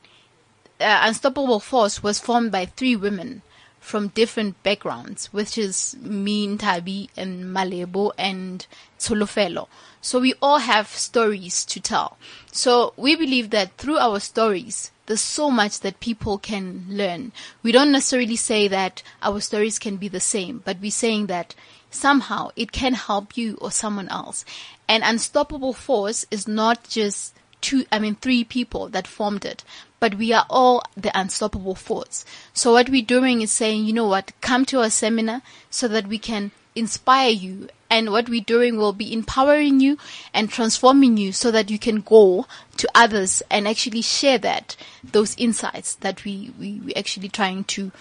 [0.80, 3.42] uh, Unstoppable Force was formed by three women
[3.86, 8.66] from different backgrounds, which is me, Ntabi, and Malebo, and
[8.98, 9.68] Tsolofelo.
[10.02, 12.18] So we all have stories to tell.
[12.52, 17.32] So we believe that through our stories, there's so much that people can learn.
[17.62, 21.54] We don't necessarily say that our stories can be the same, but we're saying that
[21.92, 24.46] somehow it can help you or someone else.
[24.88, 29.64] And Unstoppable Force is not just two, I mean, three people that formed it,
[30.06, 32.24] but we are all the unstoppable force.
[32.54, 35.42] So what we're doing is saying, you know what, come to our seminar
[35.72, 37.70] so that we can inspire you.
[37.90, 39.98] And what we're doing will be empowering you
[40.32, 42.46] and transforming you so that you can go
[42.78, 47.92] to others and actually share that, those insights that we, we, we actually trying to,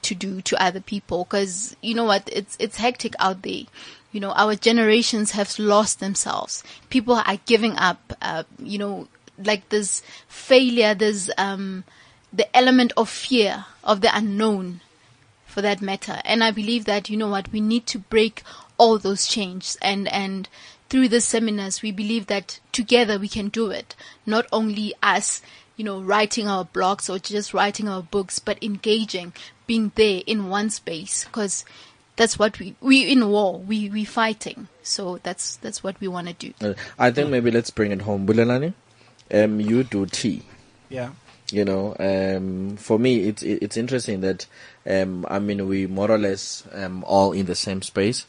[0.00, 1.26] to do to other people.
[1.26, 2.26] Cause you know what?
[2.32, 3.64] It's, it's hectic out there.
[4.12, 6.64] You know, our generations have lost themselves.
[6.88, 9.08] People are giving up, uh, you know,
[9.46, 11.84] like this failure, there's, um,
[12.32, 14.80] the element of fear of the unknown
[15.46, 16.20] for that matter.
[16.24, 18.42] And I believe that, you know what, we need to break
[18.78, 20.48] all those chains and, and
[20.90, 23.94] through the seminars, we believe that together we can do it.
[24.26, 25.40] Not only us,
[25.76, 29.32] you know, writing our blogs or just writing our books, but engaging,
[29.66, 31.64] being there in one space because
[32.16, 34.66] that's what we, we in war, we, we fighting.
[34.82, 36.54] So that's, that's what we want to do.
[36.60, 38.26] Uh, I think maybe let's bring it home.
[38.26, 38.74] Bulelani,
[39.32, 40.42] um, you do tea.
[40.88, 41.10] Yeah.
[41.52, 44.46] You know, um, for me, it's it- it's interesting that,
[44.88, 48.26] um, I mean, we more or less um, all in the same space,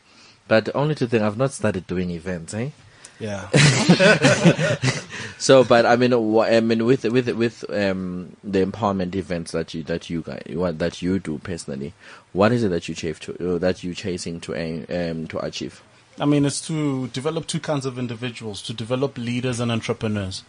[0.47, 2.69] but only to think I've not started doing events, eh?
[3.19, 3.47] Yeah.
[5.41, 9.81] So, but I mean, I mean, with with with um, the empowerment events that you
[9.83, 10.43] that you guys
[10.77, 11.93] that you do personally,
[12.31, 15.39] what is it that you chase to uh, that you chasing to aim um, to
[15.43, 15.81] achieve?
[16.19, 20.43] I mean, it's to develop two kinds of individuals, to develop leaders and entrepreneurs.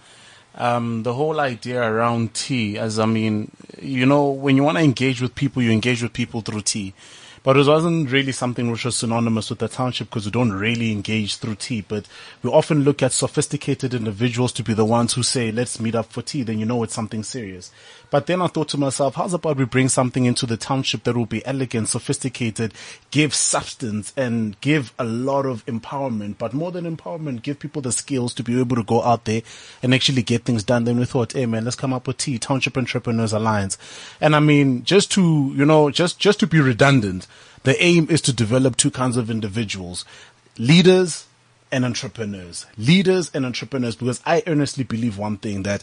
[0.54, 4.84] Um, the whole idea around tea, as I mean, you know, when you want to
[4.84, 6.92] engage with people, you engage with people through tea.
[7.44, 10.92] But it wasn't really something which was synonymous with the township because we don't really
[10.92, 11.80] engage through tea.
[11.80, 12.06] But
[12.42, 16.12] we often look at sophisticated individuals to be the ones who say, let's meet up
[16.12, 16.44] for tea.
[16.44, 17.72] Then you know it's something serious.
[18.12, 21.16] But then I thought to myself, how's about we bring something into the township that
[21.16, 22.74] will be elegant, sophisticated,
[23.10, 27.90] give substance and give a lot of empowerment, but more than empowerment, give people the
[27.90, 29.40] skills to be able to go out there
[29.82, 30.84] and actually get things done.
[30.84, 33.78] Then we thought, hey man, let's come up with tea, Township Entrepreneurs Alliance.
[34.20, 37.26] And I mean, just to, you know, just, just to be redundant,
[37.64, 40.04] the aim is to develop two kinds of individuals,
[40.58, 41.26] leaders
[41.70, 45.82] and entrepreneurs, leaders and entrepreneurs, because I earnestly believe one thing that,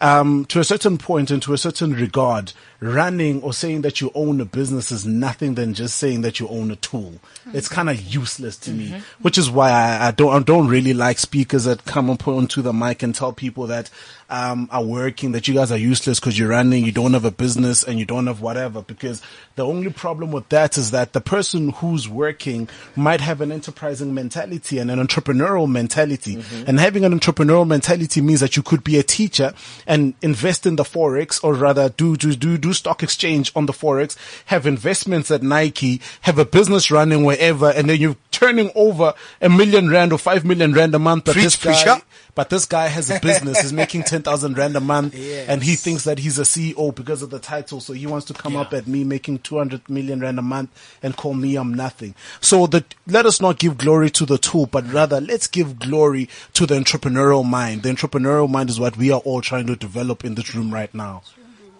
[0.00, 4.10] um, to a certain point and to a certain regard, running or saying that you
[4.14, 7.14] own a business is nothing than just saying that you own a tool.
[7.52, 10.94] It's kind of useless to me, which is why I, I don't, I don't really
[10.94, 13.90] like speakers that come up onto the mic and tell people that,
[14.28, 17.30] um, are working that you guys are useless because you're running, you don't have a
[17.30, 18.82] business and you don't have whatever.
[18.82, 19.22] Because
[19.54, 24.12] the only problem with that is that the person who's working might have an enterprising
[24.12, 26.42] mentality and an entrepreneurial mentality.
[26.66, 29.54] And having an entrepreneurial mentality means that you could be a teacher
[29.86, 33.72] and invest in the forex or rather do, do, do, do stock exchange on the
[33.72, 39.14] forex, have investments at Nike, have a business running wherever, and then you're turning over
[39.40, 41.24] a million rand or five million rand a month.
[41.24, 42.04] But Preach, this guy, preacher.
[42.34, 45.14] but this guy has a business, he's making 10,000 rand a month
[45.48, 47.80] and he thinks that he's a CEO because of the title.
[47.80, 50.70] So he wants to come up at me making 200 million rand a month
[51.02, 52.14] and call me I'm nothing.
[52.40, 56.28] So that let us not give glory to the tool, but rather let's give glory
[56.52, 57.84] to the entrepreneurial mind.
[57.84, 60.92] The entrepreneurial mind is what we are all trying to develop in this room right
[60.94, 61.22] now.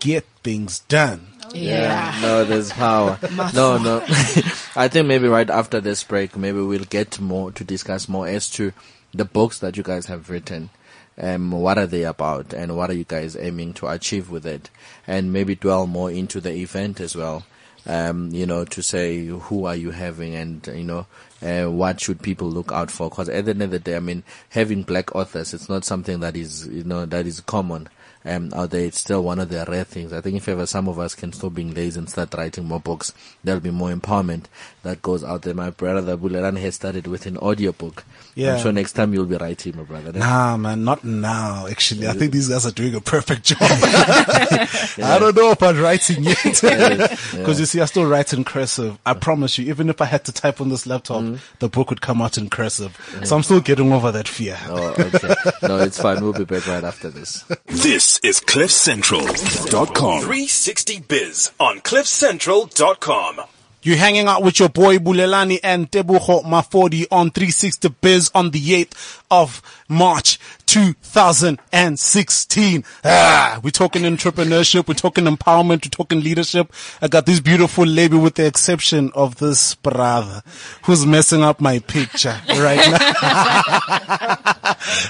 [0.01, 1.27] Get things done.
[1.55, 2.19] Yeah.
[2.21, 3.19] No, there's power.
[3.55, 4.03] no, no.
[4.77, 8.51] I think maybe right after this break, maybe we'll get more to discuss more as
[8.51, 8.73] to
[9.15, 10.71] the books that you guys have written.
[11.19, 14.69] Um, what are they about and what are you guys aiming to achieve with it?
[15.07, 17.45] And maybe dwell more into the event as well.
[17.87, 21.07] Um, you know, to say who are you having and, you know,
[21.41, 23.09] uh, what should people look out for?
[23.09, 26.21] Cause at the end of the day, I mean, having black authors, it's not something
[26.21, 27.89] that is, you know, that is common
[28.27, 28.83] um, out there.
[28.83, 30.13] It's still one of the rare things.
[30.13, 32.81] I think if ever some of us can stop being lazy and start writing more
[32.81, 33.13] books,
[33.45, 34.45] there'll be more empowerment
[34.83, 35.55] that goes out there.
[35.55, 38.05] My brother the Buleran has started with an audiobook.
[38.35, 38.55] Yeah.
[38.55, 40.13] I'm sure next time you'll be writing, my brother.
[40.13, 41.67] Nah, man, not now.
[41.67, 43.59] Actually, I think these guys are doing a perfect job.
[43.61, 48.99] I don't know about writing yet, because you see, I still write in cursive.
[49.07, 51.25] I promise you, even if I had to type on this laptop,
[51.59, 52.97] the book would come out in cursive.
[53.25, 54.59] So I'm still getting over that fear.
[54.69, 55.35] Oh, okay.
[55.63, 56.23] no, it's fine.
[56.23, 57.45] We'll be back right after this.
[57.67, 60.21] This is CliffCentral.com.
[60.21, 63.41] 360 Biz on CliffCentral.com.
[63.83, 68.85] You're hanging out with your boy Bulelani and Tebucho Mafodi on 360 Biz on the
[68.85, 72.85] 8th of March 2016.
[73.05, 74.89] Ah, we're talking entrepreneurship.
[74.89, 75.87] We're talking empowerment.
[75.87, 76.73] We're talking leadership.
[77.01, 80.43] I got this beautiful lady with the exception of this brother
[80.85, 83.01] who's messing up my picture right now.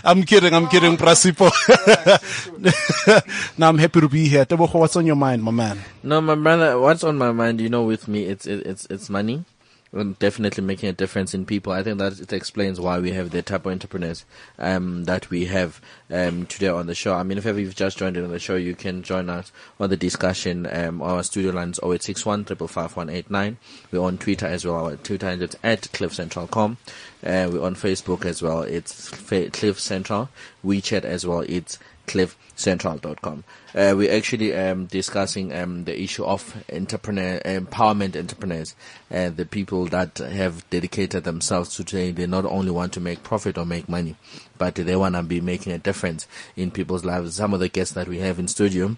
[0.04, 0.54] I'm kidding.
[0.54, 1.50] I'm kidding, Prasipo.
[3.58, 4.44] now I'm happy to be here.
[4.44, 5.80] What's on your mind, my man?
[6.02, 9.44] No, my brother, what's on my mind, you know, with me, it's, it's, it's money.
[10.18, 11.72] Definitely making a difference in people.
[11.72, 14.24] I think that it explains why we have the type of entrepreneurs
[14.58, 15.80] um, that we have
[16.10, 17.14] um, today on the show.
[17.14, 19.52] I mean, if ever you've just joined in on the show, you can join us
[19.80, 20.68] on the discussion.
[20.70, 23.56] Um, our studio lines 0861 555
[23.90, 24.84] We're on Twitter as well.
[24.84, 26.76] Our Twitter handle is at cliffcentral.com.
[27.24, 28.62] Uh, we're on Facebook as well.
[28.62, 30.28] It's Cliff Central.
[30.64, 31.40] WeChat as well.
[31.40, 33.44] It's cliffcentral.com.
[33.74, 38.74] Uh, we're actually um, discussing um, the issue of entrepreneur empowerment entrepreneurs,
[39.10, 43.22] uh, the people that have dedicated themselves to saying they not only want to make
[43.22, 44.16] profit or make money,
[44.58, 47.34] but they want to be making a difference in people's lives.
[47.34, 48.96] Some of the guests that we have in studio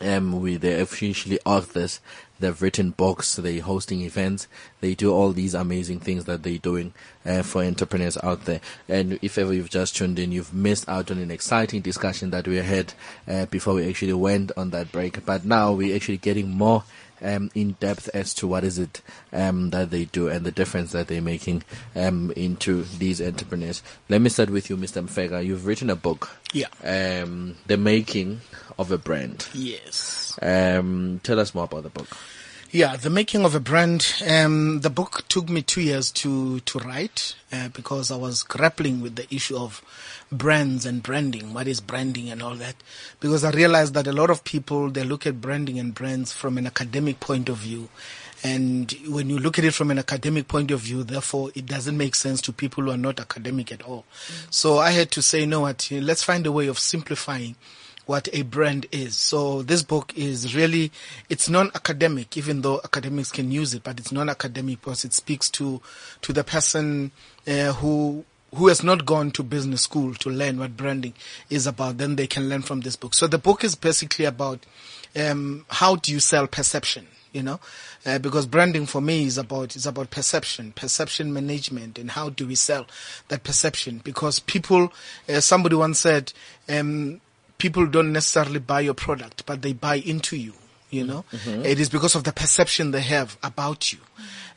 [0.00, 2.00] um, we they're officially authors.
[2.40, 3.36] They've written books.
[3.36, 4.48] They're hosting events.
[4.80, 6.94] They do all these amazing things that they're doing
[7.26, 8.60] uh, for entrepreneurs out there.
[8.88, 12.48] And if ever you've just tuned in, you've missed out on an exciting discussion that
[12.48, 12.94] we had
[13.28, 15.24] uh, before we actually went on that break.
[15.26, 16.84] But now we're actually getting more
[17.22, 19.02] um, in depth as to what is it
[19.32, 21.62] um, that they do and the difference that they're making
[21.96, 23.82] um, into these entrepreneurs.
[24.08, 25.02] Let me start with you, Mr.
[25.06, 25.44] Mfeka.
[25.44, 26.30] You've written a book.
[26.52, 26.68] Yeah.
[26.82, 28.40] Um, the making
[28.78, 29.46] of a brand.
[29.52, 30.38] Yes.
[30.40, 32.08] Um, tell us more about the book.
[32.72, 34.22] Yeah, the making of a brand.
[34.24, 39.00] Um, the book took me two years to to write uh, because I was grappling
[39.00, 39.82] with the issue of
[40.30, 41.52] brands and branding.
[41.52, 42.76] What is branding and all that?
[43.18, 46.58] Because I realized that a lot of people they look at branding and brands from
[46.58, 47.88] an academic point of view.
[48.44, 51.96] And when you look at it from an academic point of view, therefore, it doesn't
[51.96, 54.04] make sense to people who are not academic at all.
[54.48, 57.56] So I had to say, no, what, let's find a way of simplifying
[58.06, 59.16] what a brand is.
[59.16, 60.90] So this book is really,
[61.28, 65.80] it's non-academic, even though academics can use it, but it's non-academic because it speaks to,
[66.22, 67.12] to the person
[67.46, 71.14] uh, who, who has not gone to business school to learn what branding
[71.48, 71.98] is about.
[71.98, 73.14] Then they can learn from this book.
[73.14, 74.66] So the book is basically about,
[75.14, 77.06] um, how do you sell perception?
[77.32, 77.60] You know,
[78.04, 82.44] uh, because branding for me is about is about perception, perception management, and how do
[82.44, 82.88] we sell
[83.28, 84.00] that perception?
[84.02, 84.92] Because people,
[85.28, 86.32] uh, somebody once said,
[86.68, 87.20] um,
[87.60, 90.54] people don't necessarily buy your product, but they buy into you.
[90.90, 91.64] You know, mm-hmm.
[91.64, 94.00] it is because of the perception they have about you.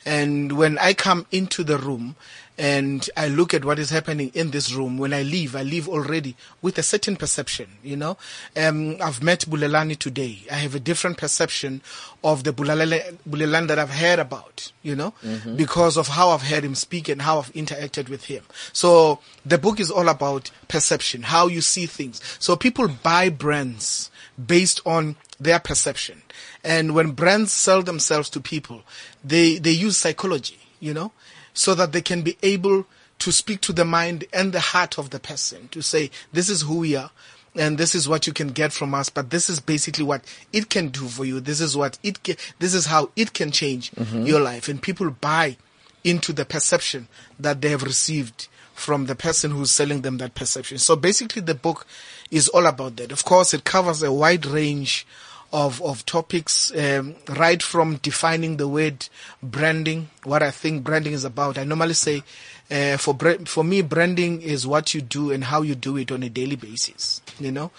[0.04, 2.16] And when I come into the room
[2.56, 5.88] and I look at what is happening in this room, when I leave, I leave
[5.88, 8.16] already with a certain perception, you know.
[8.56, 10.42] Um, I've met Bulelani today.
[10.50, 11.82] I have a different perception
[12.22, 15.14] of the Bulelani, Bulelani that I've heard about, you know,
[15.56, 18.44] because of how I've heard him speak and how I've interacted with him.
[18.72, 22.20] So the book is all about perception, how you see things.
[22.38, 24.10] So people buy brands
[24.46, 26.22] based on their perception.
[26.62, 28.82] And when brands sell themselves to people,
[29.24, 31.12] they, they use psychology, you know,
[31.54, 32.86] so that they can be able
[33.20, 36.62] to speak to the mind and the heart of the person to say, this is
[36.62, 37.10] who we are.
[37.56, 40.68] And this is what you can get from us, but this is basically what it
[40.68, 41.38] can do for you.
[41.38, 44.26] This is what it can, this is how it can change mm-hmm.
[44.26, 44.68] your life.
[44.68, 45.56] And people buy
[46.02, 47.06] into the perception
[47.38, 50.78] that they have received from the person who's selling them that perception.
[50.78, 51.86] So basically the book
[52.30, 53.12] is all about that.
[53.12, 55.06] Of course, it covers a wide range
[55.54, 59.08] of, of topics, um, right from defining the word
[59.40, 61.56] branding, what I think branding is about.
[61.58, 62.24] I normally say,
[62.70, 63.14] uh, for
[63.44, 66.56] for me, branding is what you do and how you do it on a daily
[66.56, 67.22] basis.
[67.38, 67.70] You know,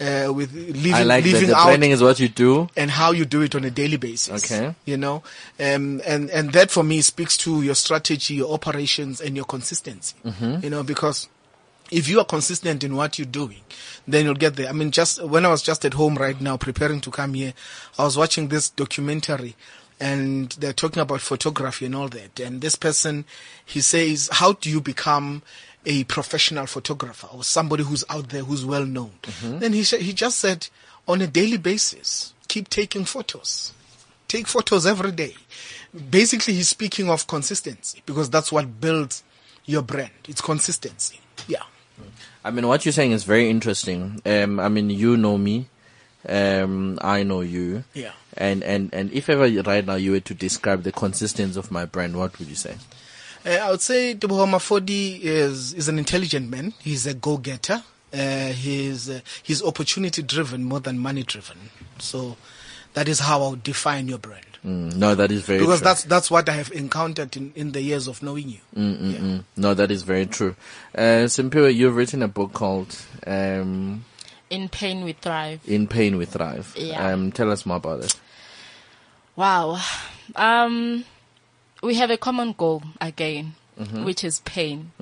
[0.00, 1.46] uh, with leaving, I like that.
[1.46, 2.68] The out branding is what you do.
[2.76, 4.52] and how you do it on a daily basis.
[4.52, 4.74] Okay.
[4.84, 5.24] You know,
[5.58, 10.14] um, and, and that for me speaks to your strategy, your operations and your consistency.
[10.62, 11.28] You know, because
[11.94, 13.60] if you are consistent in what you're doing,
[14.06, 14.68] then you'll get there.
[14.68, 17.54] I mean, just when I was just at home right now preparing to come here,
[17.96, 19.54] I was watching this documentary
[20.00, 22.40] and they're talking about photography and all that.
[22.40, 23.24] And this person,
[23.64, 25.42] he says, how do you become
[25.86, 29.12] a professional photographer or somebody who's out there who's well known?
[29.22, 29.58] Mm-hmm.
[29.60, 30.66] Then he, sh- he just said,
[31.06, 33.72] on a daily basis, keep taking photos.
[34.26, 35.36] Take photos every day.
[36.10, 39.22] Basically, he's speaking of consistency because that's what builds
[39.64, 40.10] your brand.
[40.28, 41.20] It's consistency.
[42.44, 44.20] I mean, what you're saying is very interesting.
[44.26, 45.68] Um, I mean, you know me.
[46.28, 47.84] Um, I know you.
[47.94, 48.12] Yeah.
[48.36, 51.84] And, and, and if ever right now you were to describe the consistency of my
[51.86, 52.76] brand, what would you say?
[53.46, 56.72] Uh, I would say Teboho Mafodi is is an intelligent man.
[56.80, 57.82] He's a go-getter.
[58.12, 61.70] Uh, he's uh, he's opportunity driven more than money driven.
[61.98, 62.36] So
[62.94, 64.53] that is how I would define your brand.
[64.64, 65.84] Mm, no, that is very Because true.
[65.84, 68.60] that's that's what I have encountered in, in the years of knowing you.
[68.74, 69.44] Mm-mm-mm.
[69.56, 70.56] No, that is very true.
[70.96, 72.96] Uh, Simpiwe, you've written a book called
[73.26, 74.04] um,
[74.48, 75.60] In pain we thrive.
[75.66, 77.12] "In Pain We Thrive." Yeah.
[77.12, 78.14] Um, tell us more about it.
[79.36, 79.78] Wow.
[80.36, 81.04] Um,
[81.82, 83.54] we have a common goal again,
[84.04, 84.92] which is pain.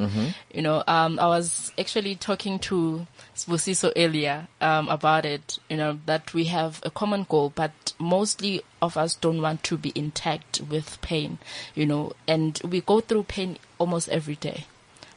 [0.53, 3.07] You know, um, I was actually talking to
[3.37, 5.59] Sbusiso earlier um, about it.
[5.69, 9.77] You know that we have a common goal, but mostly of us don't want to
[9.77, 11.39] be intact with pain.
[11.75, 14.65] You know, and we go through pain almost every day,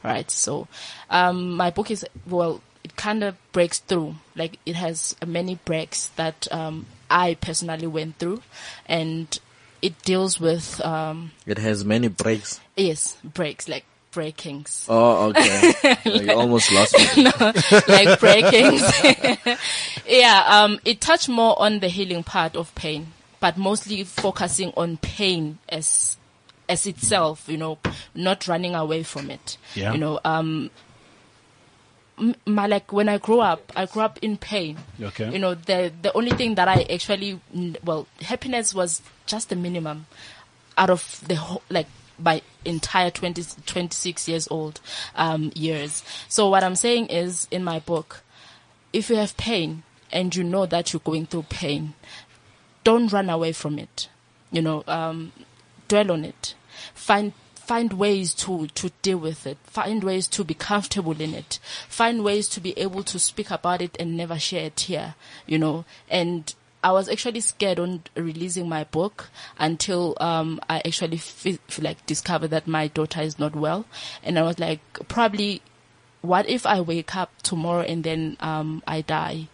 [0.04, 0.30] right?
[0.30, 0.68] So,
[1.10, 2.62] um, my book is well.
[2.84, 8.20] It kind of breaks through, like it has many breaks that um, I personally went
[8.20, 8.44] through,
[8.86, 9.40] and
[9.86, 12.60] it deals with um, It has many breaks.
[12.76, 15.74] yes breaks like breakings Oh, okay.
[16.06, 17.24] you almost lost me.
[17.28, 17.54] no,
[17.88, 18.82] like breakings
[20.08, 24.98] yeah um it touched more on the healing part of pain but mostly focusing on
[24.98, 26.18] pain as
[26.70, 27.78] as itself you know
[28.16, 29.92] not running away from it Yeah.
[29.94, 30.72] you know um m-
[32.46, 34.78] my like when I grew up, I grew up in pain.
[35.02, 35.32] Okay.
[35.32, 37.40] You know, the the only thing that I actually
[37.84, 40.08] well, happiness was just the minimum
[40.78, 41.88] out of the whole like
[42.18, 44.80] my entire 20, 26 years old
[45.16, 46.04] um years.
[46.30, 48.24] So what I'm saying is in my book,
[48.94, 51.94] if you have pain and you know that you're going through pain,
[52.86, 54.08] don't run away from it.
[54.52, 55.34] You know, um,
[55.90, 56.56] dwell on it.
[56.94, 57.34] Find
[57.66, 59.58] find ways to to deal with it.
[59.64, 61.60] Find ways to be comfortable in it.
[61.90, 65.16] Find ways to be able to speak about it and never share a tear.
[65.48, 66.54] You know, and
[66.84, 72.50] I was actually scared on releasing my book until um, I actually feel, like discovered
[72.50, 73.86] that my daughter is not well,
[74.24, 75.64] and I was like, probably,
[76.22, 79.48] what if I wake up tomorrow and then um, I die?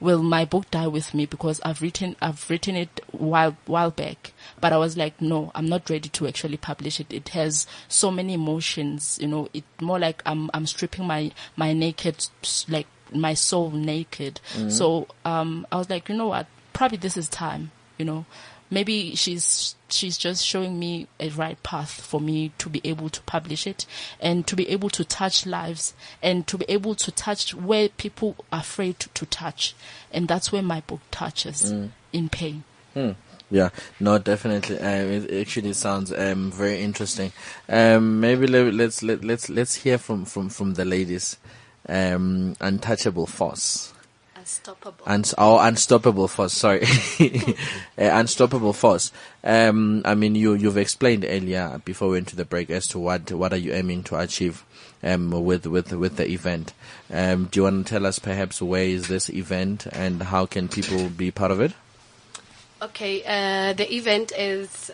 [0.00, 4.32] Will my book die with me because I've written I've written it while while back.
[4.60, 7.12] But I was like no I'm not ready to actually publish it.
[7.12, 9.48] It has so many emotions you know.
[9.52, 12.26] It more like I'm I'm stripping my my naked
[12.68, 14.40] like my soul naked.
[14.70, 16.46] So um I was like you know what?
[16.72, 18.24] Probably this is time you know
[18.70, 23.22] maybe she's she's just showing me a right path for me to be able to
[23.22, 23.86] publish it
[24.20, 28.36] and to be able to touch lives and to be able to touch where people
[28.52, 29.74] are afraid to, to touch
[30.12, 31.72] and that's where my book touches
[32.12, 32.64] in pain
[33.50, 34.78] Yeah, no, definitely.
[34.78, 37.32] Um, it actually sounds um, very interesting.
[37.68, 41.38] Um, maybe let, let's let, let's let's hear from from from the ladies.
[41.88, 43.94] Um, untouchable force.
[44.48, 45.04] Unstoppable.
[45.06, 46.54] Uns- oh, unstoppable force.
[46.54, 46.82] Sorry,
[47.20, 47.54] uh,
[47.98, 49.12] unstoppable force.
[49.44, 52.98] Um, I mean, you you've explained earlier before we went to the break as to
[52.98, 54.64] what what are you aiming to achieve
[55.02, 56.72] um, with with with the event.
[57.12, 60.68] Um, do you want to tell us perhaps where is this event and how can
[60.68, 61.72] people be part of it?
[62.80, 64.90] Okay, uh, the event is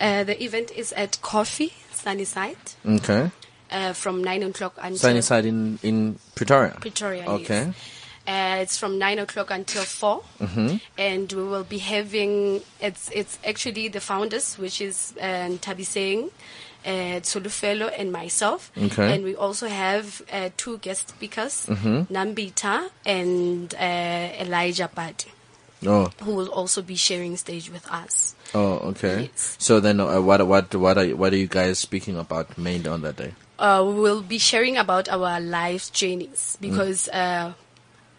[0.00, 2.56] uh, the event is at Coffee Sunnyside
[2.86, 3.30] Okay,
[3.70, 6.78] uh, from nine o'clock until Sunnyside in in Pretoria.
[6.80, 7.26] Pretoria.
[7.26, 7.66] Okay.
[7.66, 7.98] Yes.
[8.26, 10.76] Uh, it's from nine o'clock until 4 Mm-hmm.
[10.98, 12.60] and we will be having.
[12.80, 16.30] It's it's actually the founders, which is uh, Tabisang,
[16.86, 18.70] uh, Tsolofelo, and myself.
[18.78, 19.14] Okay.
[19.14, 21.66] And we also have uh, two guest speakers,
[22.10, 23.78] Nambita and uh,
[24.38, 25.30] Elijah Padi,
[25.86, 28.34] Oh, who will also be sharing stage with us.
[28.54, 29.30] oh, okay.
[29.32, 29.56] Yes.
[29.58, 33.02] So then, uh, what what what are what are you guys speaking about mainly on
[33.02, 33.34] that day?
[33.58, 37.52] uh, we will be sharing about our life journeys because uh,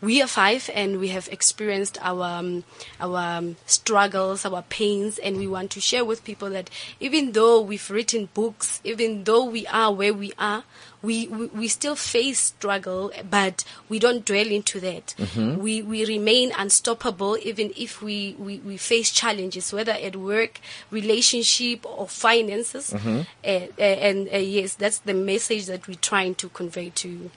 [0.03, 2.65] we are five and we have experienced our um,
[2.99, 7.61] our um, struggles, our pains, and we want to share with people that even though
[7.61, 10.65] we've written books, even though we are where we are,
[11.01, 15.15] we we, we still face struggle, but we don't dwell into that.
[15.57, 20.59] We we remain unstoppable even if we, we, we face challenges, whether at work,
[20.91, 22.93] relationship, or finances.
[22.93, 27.31] Uh, uh, and uh, yes, that's the message that we're trying to convey to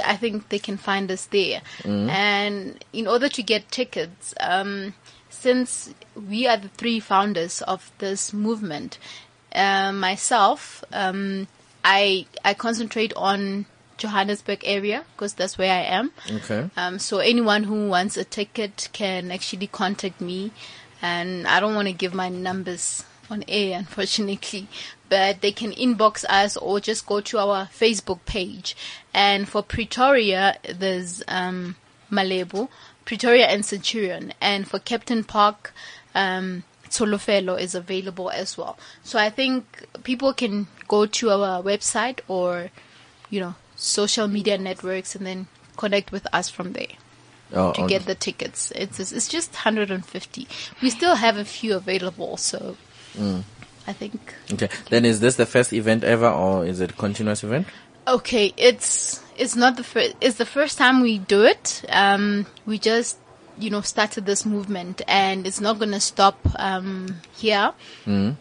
[0.04, 1.62] I think they can find us there.
[2.10, 4.96] And in order to get tickets, um,
[5.30, 8.98] since we are the three founders of this movement,
[9.54, 11.48] uh, myself, um,
[11.86, 13.68] I I concentrate on
[13.98, 16.12] Johannesburg area because that's where I am.
[16.30, 16.70] Okay.
[16.76, 20.52] Um, so anyone who wants a ticket can actually contact me,
[21.02, 24.68] and I don't want to give my numbers on air, unfortunately,
[25.10, 28.76] but they can inbox us or just go to our Facebook page.
[29.14, 31.76] And for Pretoria, there's um,
[32.12, 32.70] Malebo,
[33.06, 35.74] Pretoria and Centurion, and for Kempton Park.
[36.16, 36.64] Um,
[36.94, 38.78] Tsolofelo is available as well.
[39.04, 42.70] So I think people can go to our website or,
[43.32, 45.48] you know, social media networks and then
[45.78, 46.88] connect with us from there
[47.56, 48.72] Oh, to get the tickets.
[48.76, 50.48] It's it's just 150.
[50.82, 52.78] We still have a few available, so
[53.88, 54.70] I think okay.
[54.90, 57.68] Then is this the first event ever, or is it a continuous event?
[58.08, 58.54] okay.
[58.58, 60.16] It's it's not the first.
[60.22, 61.84] It's the first time we do it.
[61.90, 63.18] Um, we just
[63.60, 67.74] you know started this movement, and it's not gonna stop um here.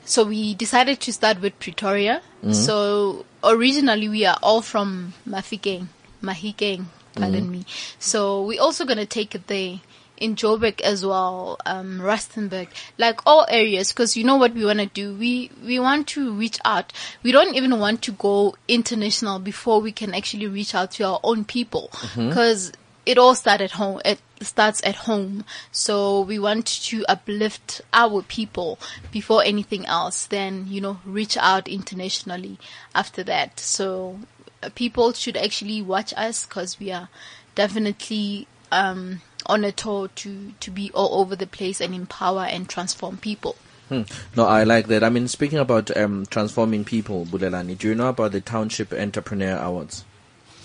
[0.06, 2.22] So we decided to start with Pretoria.
[2.52, 5.88] So originally we are all from Mafikeng,
[6.22, 7.64] Mahikeng, pardon me.
[7.98, 9.80] So we're also gonna take it there
[10.18, 14.78] in Joburg as well, um, Rustenburg, like all areas, because you know what we want
[14.78, 15.14] to do.
[15.14, 16.92] We we want to reach out.
[17.24, 21.20] We don't even want to go international before we can actually reach out to our
[21.24, 22.70] own people, because
[23.04, 24.00] it all starts at home.
[24.04, 25.44] It starts at home.
[25.70, 28.78] So we want to uplift our people
[29.10, 30.26] before anything else.
[30.26, 32.58] Then you know, reach out internationally
[32.94, 33.60] after that.
[33.60, 34.20] So
[34.62, 37.08] uh, people should actually watch us because we are
[37.54, 42.68] definitely um, on a tour to to be all over the place and empower and
[42.68, 43.56] transform people.
[43.88, 44.02] Hmm.
[44.36, 45.04] No, I like that.
[45.04, 49.58] I mean, speaking about um, transforming people, Bulelani, do you know about the Township Entrepreneur
[49.58, 50.04] Awards?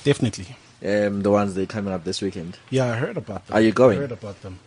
[0.03, 0.55] Definitely.
[0.85, 2.57] Um, the ones that are coming up this weekend.
[2.69, 3.55] Yeah, I heard about them.
[3.57, 3.97] Are you going?
[3.97, 4.59] I heard about them.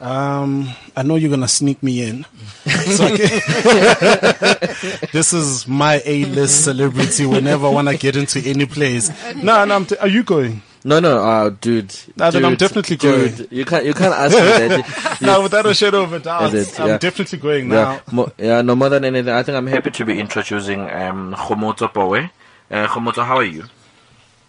[0.00, 2.24] Um, I know you're gonna sneak me in.
[2.68, 7.26] So I can- this is my A-list celebrity.
[7.26, 9.10] Whenever I wanna get into any place.
[9.36, 9.74] No, no.
[9.74, 10.62] I'm t- are you going?
[10.84, 11.92] No, no, uh, dude.
[12.16, 13.48] No, then I'm definitely dude, going.
[13.50, 15.18] You can't, you can't ask me that.
[15.20, 16.78] No, without a shadow of a doubt, it?
[16.80, 16.98] I'm Yeah.
[16.98, 18.00] definitely going Yeah, now.
[18.12, 19.34] mo- yeah, no more than anything.
[19.34, 22.30] I think I'm happy to be introducing um, Khomotso Power.
[22.70, 23.64] Uh, Khomotso, how are you?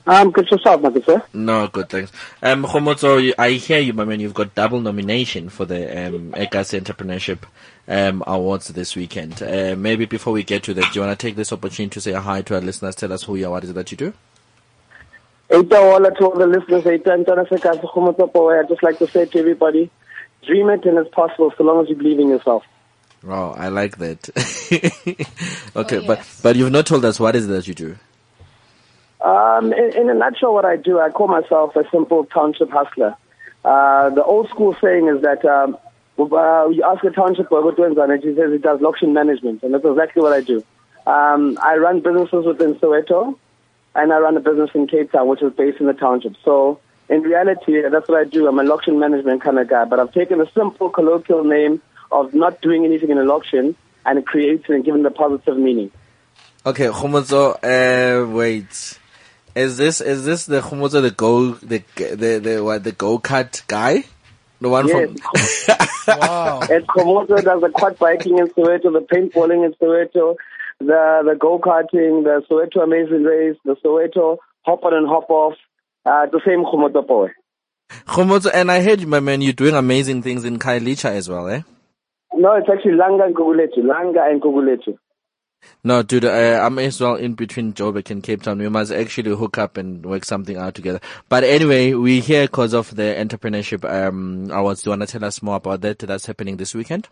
[0.10, 1.22] Um, good yourself, my good sir.
[1.34, 2.12] No, good, thanks.
[2.42, 4.20] Um, Khomotso, I hear you, my man.
[4.20, 7.44] You've got double nomination for the um, EGAS Entrepreneurship
[7.88, 9.44] um, Awards this weekend.
[9.44, 12.02] Uh, maybe before we get to that, do you want to take this opportunity to
[12.02, 12.96] say hi to our listeners?
[12.96, 14.14] Tell us who you are, what is it that you do?
[15.52, 19.26] Eita wala to all the listeners, Eita Ntana Seka Sekhumotopo, I'd just like to say
[19.28, 19.92] to everybody,
[20.44, 22.64] dream it and it's possible so long as you believe in yourself.
[23.22, 24.28] Wow, I like that.
[25.76, 27.98] okay, Oh, but but you've not told us what is it that you do.
[29.22, 33.16] Um, in, in a nutshell, what I do, I call myself a simple township hustler.
[33.66, 35.78] Uh, the old school saying is that um,
[36.18, 39.74] uh, you ask a township worker to and he says he does auction management, and
[39.74, 40.64] that's exactly what I do.
[41.06, 43.38] Um, I run businesses within Soweto,
[43.96, 46.36] and I run a business in Cape Town, which is based in the township.
[46.44, 48.48] So in reality, that's what I do.
[48.48, 52.34] I'm an auction management kind of guy, but I've taken a simple colloquial name of
[52.34, 55.92] not doing anything in an auction and creating and giving the positive meaning.
[56.66, 58.99] Okay, Khomotso, uh, wait.
[59.60, 63.68] Is this is this the Khomotso the go the the the what the go kart
[63.68, 64.06] guy?
[64.62, 65.10] The one Yes.
[66.06, 66.60] from Wow.
[66.70, 70.36] It's Khomotso does the quad biking in Soweto, the paintballing in Soweto,
[70.80, 75.56] the the go karting, the Soweto Amazing Race, the Soweto hop on and hop off.
[76.06, 77.28] Uh, the same Khomotso boy.
[78.08, 81.50] Khomotso, and I heard you, my man, you're doing amazing things in Khayelitsha as well,
[81.50, 81.64] eh?
[82.34, 83.80] No, it's actually Langa and Gugulethu.
[83.80, 84.98] Langa and Gugulethu.
[85.84, 88.60] No, dude, uh, I'm as well in between Joburg and Cape Town.
[88.60, 91.00] We must actually hook up and work something out together.
[91.30, 94.82] But anyway, we're here because of the entrepreneurship um, awards.
[94.82, 96.00] Do you want to tell us more about that?
[96.00, 97.08] That's happening this weekend.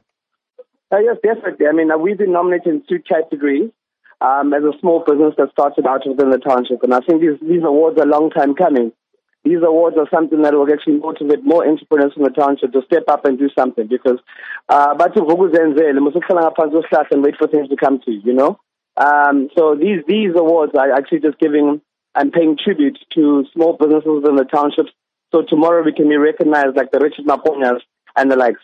[0.92, 1.68] Uh, yes, definitely.
[1.68, 3.72] I mean, uh, we've been nominated in two categories
[4.22, 6.84] um, as a small business that started out within the township.
[6.84, 8.92] And I think these, these awards are a long time coming.
[9.48, 13.04] These awards are something that will actually motivate more entrepreneurs in the township to step
[13.08, 14.20] up and do something because
[14.68, 18.34] uh, bathi vukuzenzele, musukuhlala ngaphansi kwesihlahla and wait for things to come to you, you
[18.34, 18.60] know?
[18.98, 21.82] Um, so these, these awards are actually just giving
[22.16, 24.92] and paying tribute to small businesses in the townships.
[25.34, 27.80] So tomorrow we can be recognized like the Richard Maponyas
[28.18, 28.60] and the likes.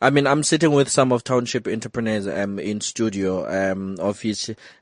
[0.00, 4.22] I mean, I'm sitting with some of township entrepreneurs um, in studio, um, of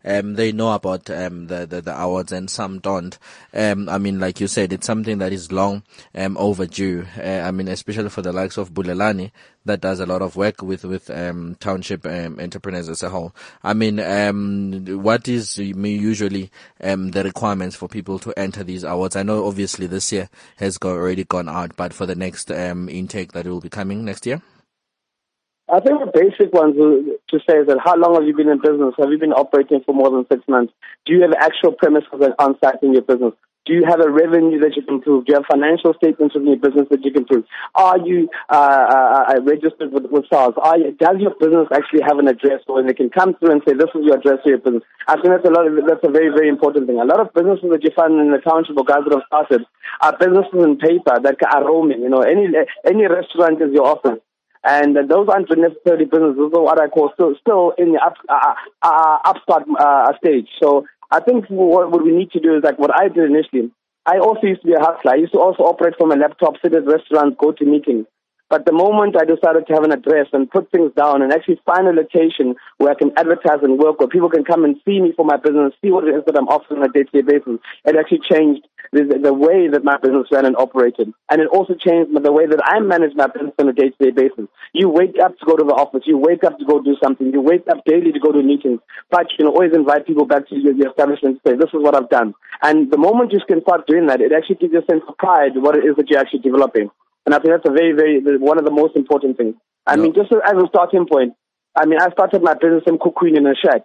[0.04, 3.18] um, they know about um, the, the the awards and some don't.
[3.54, 5.82] Um, I mean, like you said, it's something that is long
[6.14, 7.06] um, overdue.
[7.16, 9.30] Uh, I mean, especially for the likes of Bulelani,
[9.66, 13.34] that does a lot of work with with um, township um, entrepreneurs as a whole.
[13.62, 16.50] I mean, um, what is usually
[16.82, 19.16] um, the requirements for people to enter these awards?
[19.16, 22.88] I know obviously this year has go, already gone out, but for the next um,
[22.88, 24.42] intake that will be coming next year.
[25.70, 28.58] I think the basic ones to say is that how long have you been in
[28.58, 28.94] business?
[28.98, 30.72] Have you been operating for more than six months?
[31.06, 33.34] Do you have actual premises on site in your business?
[33.66, 35.26] Do you have a revenue that you can prove?
[35.26, 37.44] Do you have financial statements of your business that you can prove?
[37.76, 40.58] Are you uh, uh, uh, registered with, with SARS?
[40.58, 43.62] Are you, does your business actually have an address where they can come through and
[43.62, 44.82] say, this is your address for your business?
[45.06, 46.98] I think that's a lot of, that's a very, very important thing.
[46.98, 49.62] A lot of businesses that you find in the township or guys that have started
[50.02, 52.00] are businesses in paper that are roaming.
[52.00, 52.48] You know, any,
[52.88, 54.24] any restaurant is your office.
[54.62, 56.52] And those aren't necessarily businesses.
[56.54, 60.48] Are what I call still, still in the up, uh, uh, upstart uh, stage.
[60.62, 63.70] So I think what, what we need to do is like what I did initially.
[64.06, 65.12] I also used to be a hustler.
[65.12, 68.06] I used to also operate from a laptop, sit at restaurants, go to meetings.
[68.50, 71.62] But the moment I decided to have an address and put things down and actually
[71.64, 75.00] find a location where I can advertise and work, where people can come and see
[75.00, 77.62] me for my business, see what it is that I'm offering on a day-to-day basis,
[77.86, 81.14] it actually changed the, the way that my business ran and operated.
[81.30, 84.50] And it also changed the way that I manage my business on a day-to-day basis.
[84.74, 86.02] You wake up to go to the office.
[86.06, 87.30] You wake up to go do something.
[87.30, 88.80] You wake up daily to go to meetings.
[89.10, 91.78] But you can always invite people back to your, your establishment and say, this is
[91.78, 92.34] what I've done.
[92.62, 95.16] And the moment you can start doing that, it actually gives you a sense of
[95.18, 96.90] pride what it is that you're actually developing.
[97.26, 99.54] And I think that's a very, very, one of the most important things.
[99.86, 101.34] I mean, just as a starting point,
[101.76, 103.82] I mean, I started my business in Coqueen in a shack.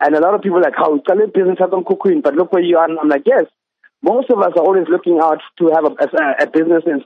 [0.00, 2.22] And a lot of people are like, how, oh, can business have some Coqueen?
[2.22, 2.88] But look where you are.
[2.88, 3.44] And I'm like, yes.
[4.00, 7.02] Most of us are always looking out to have a, a, a business in,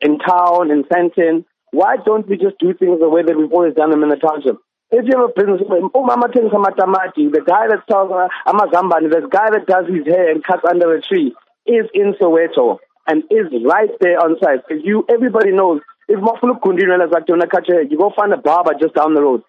[0.00, 1.44] in town, in Sandton.
[1.72, 4.16] Why don't we just do things the way that we've always done them in the
[4.16, 4.56] township?
[4.90, 9.10] If you have a business, oh, Mama things Matamati, the guy that sells uh, Amazambani,
[9.10, 11.34] the guy that does his hair and cuts under a tree
[11.66, 12.78] is in Soweto
[13.08, 14.60] and is right there on site.
[14.68, 18.94] Because you, everybody knows, if Mafulu Kundin is like you go find a barber just
[18.94, 19.42] down the road.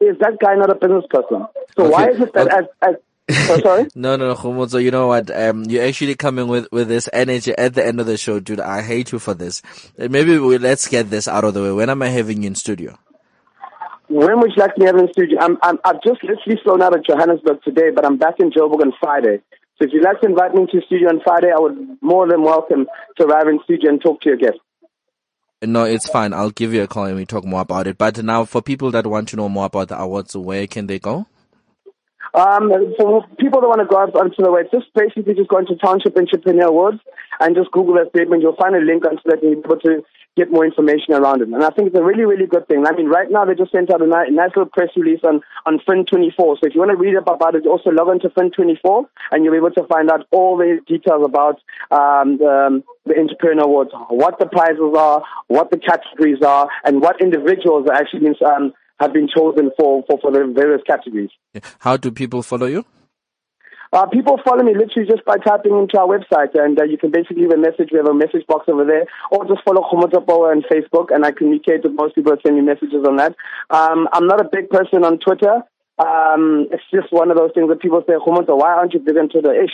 [0.00, 1.46] Is that guy not a business person?
[1.76, 1.90] So okay.
[1.90, 2.56] why is it that okay.
[2.58, 2.94] as, as
[3.28, 3.88] Oh, sorry?
[3.94, 5.30] no, no, no, So you know what?
[5.36, 8.60] Um, you're actually coming with, with this energy at the end of the show, dude.
[8.60, 9.62] I hate you for this.
[9.98, 11.72] Maybe we, let's get this out of the way.
[11.72, 12.96] When am I having you in studio?
[14.08, 15.40] When would you like me to have in studio?
[15.40, 18.80] I'm, I'm, I've just literally flown out of Johannesburg today, but I'm back in Joburg
[18.82, 19.42] on Friday.
[19.78, 22.42] So if you'd like to invite me to studio on Friday, I would more than
[22.42, 22.86] welcome
[23.18, 24.58] to arrive in studio and talk to your guest.
[25.62, 26.32] No, it's fine.
[26.32, 27.98] I'll give you a call and we talk more about it.
[27.98, 30.98] But now, for people that want to know more about the awards, where can they
[30.98, 31.26] go?
[32.34, 35.58] Um, so people that want to go out onto the web, just basically just go
[35.58, 37.00] into Township Entrepreneur Awards
[37.40, 38.42] and just Google that statement.
[38.42, 40.04] You'll find a link onto that and you'll be able to
[40.36, 41.48] get more information around it.
[41.48, 42.84] And I think it's a really, really good thing.
[42.86, 45.78] I mean, right now they just sent out a nice little press release on, on
[45.80, 46.36] Fin24.
[46.36, 49.54] So if you want to read about it, also log on to Fin24 and you'll
[49.54, 51.56] be able to find out all the details about
[51.90, 57.20] um, the, the Entrepreneur Awards, what the prizes are, what the categories are, and what
[57.20, 61.30] individuals are actually um, have been chosen for, for, for the various categories.
[61.78, 62.84] How do people follow you?
[63.92, 67.10] Uh, people follow me literally just by typing into our website, and uh, you can
[67.10, 67.90] basically leave a message.
[67.92, 71.24] We have a message box over there, or just follow Khomotso Power on Facebook, and
[71.24, 73.34] I communicate with most people that send me messages on that.
[73.70, 75.62] Um, I'm not a big person on Twitter.
[75.98, 79.16] Um, it's just one of those things that people say, Khomotso, why aren't you big
[79.16, 79.54] on Twitter?
[79.54, 79.72] Ish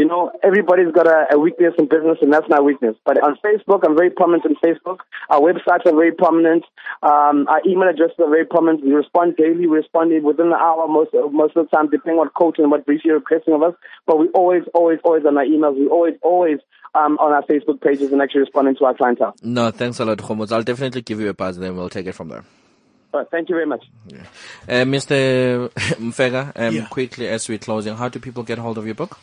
[0.00, 2.96] you know, everybody's got a, a, weakness in business, and that's my weakness.
[3.04, 5.00] But on Facebook, I'm very prominent on Facebook.
[5.28, 6.64] Our websites are very prominent.
[7.02, 8.82] Um, our email addresses are very prominent.
[8.82, 9.66] We respond daily.
[9.66, 12.70] We respond within an hour most most of the time, depending on what coach and
[12.70, 13.74] what brief you're requesting of us.
[14.06, 15.76] But we always, always, always on our emails.
[15.76, 16.60] We always, always
[16.94, 19.36] um, on our Facebook pages and actually responding to our clientele.
[19.42, 20.52] No, thanks a lot, Khomotso.
[20.52, 22.44] I'll definitely give you a buzz, and then we'll take it from there.
[23.30, 23.84] Thank you very much.
[24.06, 24.18] Yeah.
[24.68, 25.68] Uh, Mr.
[25.98, 26.86] Mfeka, um, yeah.
[26.86, 29.18] quickly as we're closing, how do people get hold of your book?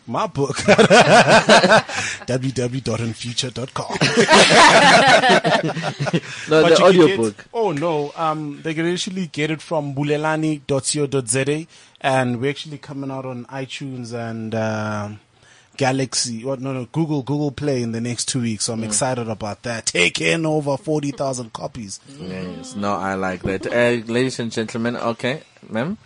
[0.07, 0.57] My book.
[2.27, 3.87] www.infuture.com.
[6.51, 7.47] no, but the audio book.
[7.55, 8.13] Oh, no.
[8.17, 11.67] Um, they can actually get it from bulelani.co.za.
[12.03, 15.09] And we're actually coming out on iTunes and, uh,
[15.77, 18.67] Galaxy, what, no, no, Google, Google Play in the next two weeks.
[18.67, 18.87] So I'm mm.
[18.87, 19.87] excited about that.
[19.87, 21.99] Taking over 40,000 copies.
[22.21, 22.77] Yes.
[22.77, 23.67] No, I like that.
[23.67, 25.99] Uh, ladies and gentlemen, okay, ma'am?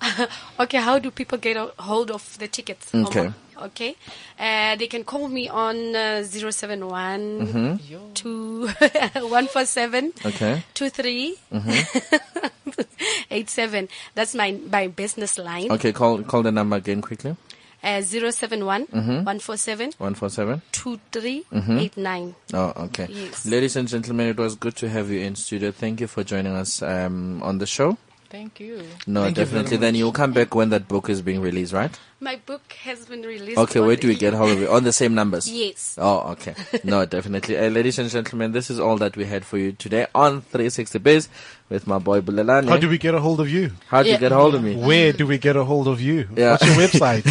[0.60, 2.94] okay, how do people get a hold of the tickets?
[2.94, 3.32] Okay.
[3.60, 3.96] Okay.
[4.38, 8.12] Uh, they can call me on uh, 071 mm-hmm.
[8.14, 10.62] 2 147 okay.
[10.74, 11.36] 23.
[11.52, 12.82] Mm-hmm.
[13.30, 13.88] 87.
[14.14, 15.72] That's my, my business line.
[15.72, 17.36] Okay, call call the number again quickly.
[17.82, 19.24] Uh, 071 Mm-hmm.
[19.24, 20.62] 147 One four seven.
[20.72, 22.34] 2389.
[22.54, 23.06] Oh, okay.
[23.08, 23.46] Yes.
[23.46, 25.70] Ladies and gentlemen, it was good to have you in studio.
[25.70, 27.96] Thank you for joining us um, on the show.
[28.30, 28.82] Thank you.
[29.06, 29.76] No, Thank you definitely.
[29.78, 31.90] Then you'll come back when that book is being released, right?
[32.20, 33.56] My book has been released.
[33.58, 34.68] Okay, where do we get hold of it?
[34.68, 35.48] On the same numbers?
[35.50, 35.94] Yes.
[35.98, 36.54] Oh, okay.
[36.84, 37.56] No, definitely.
[37.56, 40.98] Uh, ladies and gentlemen, this is all that we had for you today on 360
[40.98, 41.28] Biz
[41.70, 42.68] with my boy Bulelani.
[42.68, 43.70] How do we get a hold of you?
[43.86, 44.20] How do you Yeah.
[44.20, 44.76] get hold of me?
[44.76, 46.28] Where do we get a hold of you?
[46.36, 46.50] Yeah.
[46.52, 47.24] What's your website?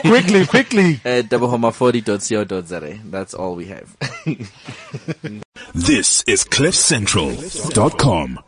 [0.02, 1.00] quickly, quickly.
[1.04, 2.98] At doublehoma40.co.za.
[3.10, 3.96] That's all we have.
[5.74, 8.40] This is CliffCentral.com.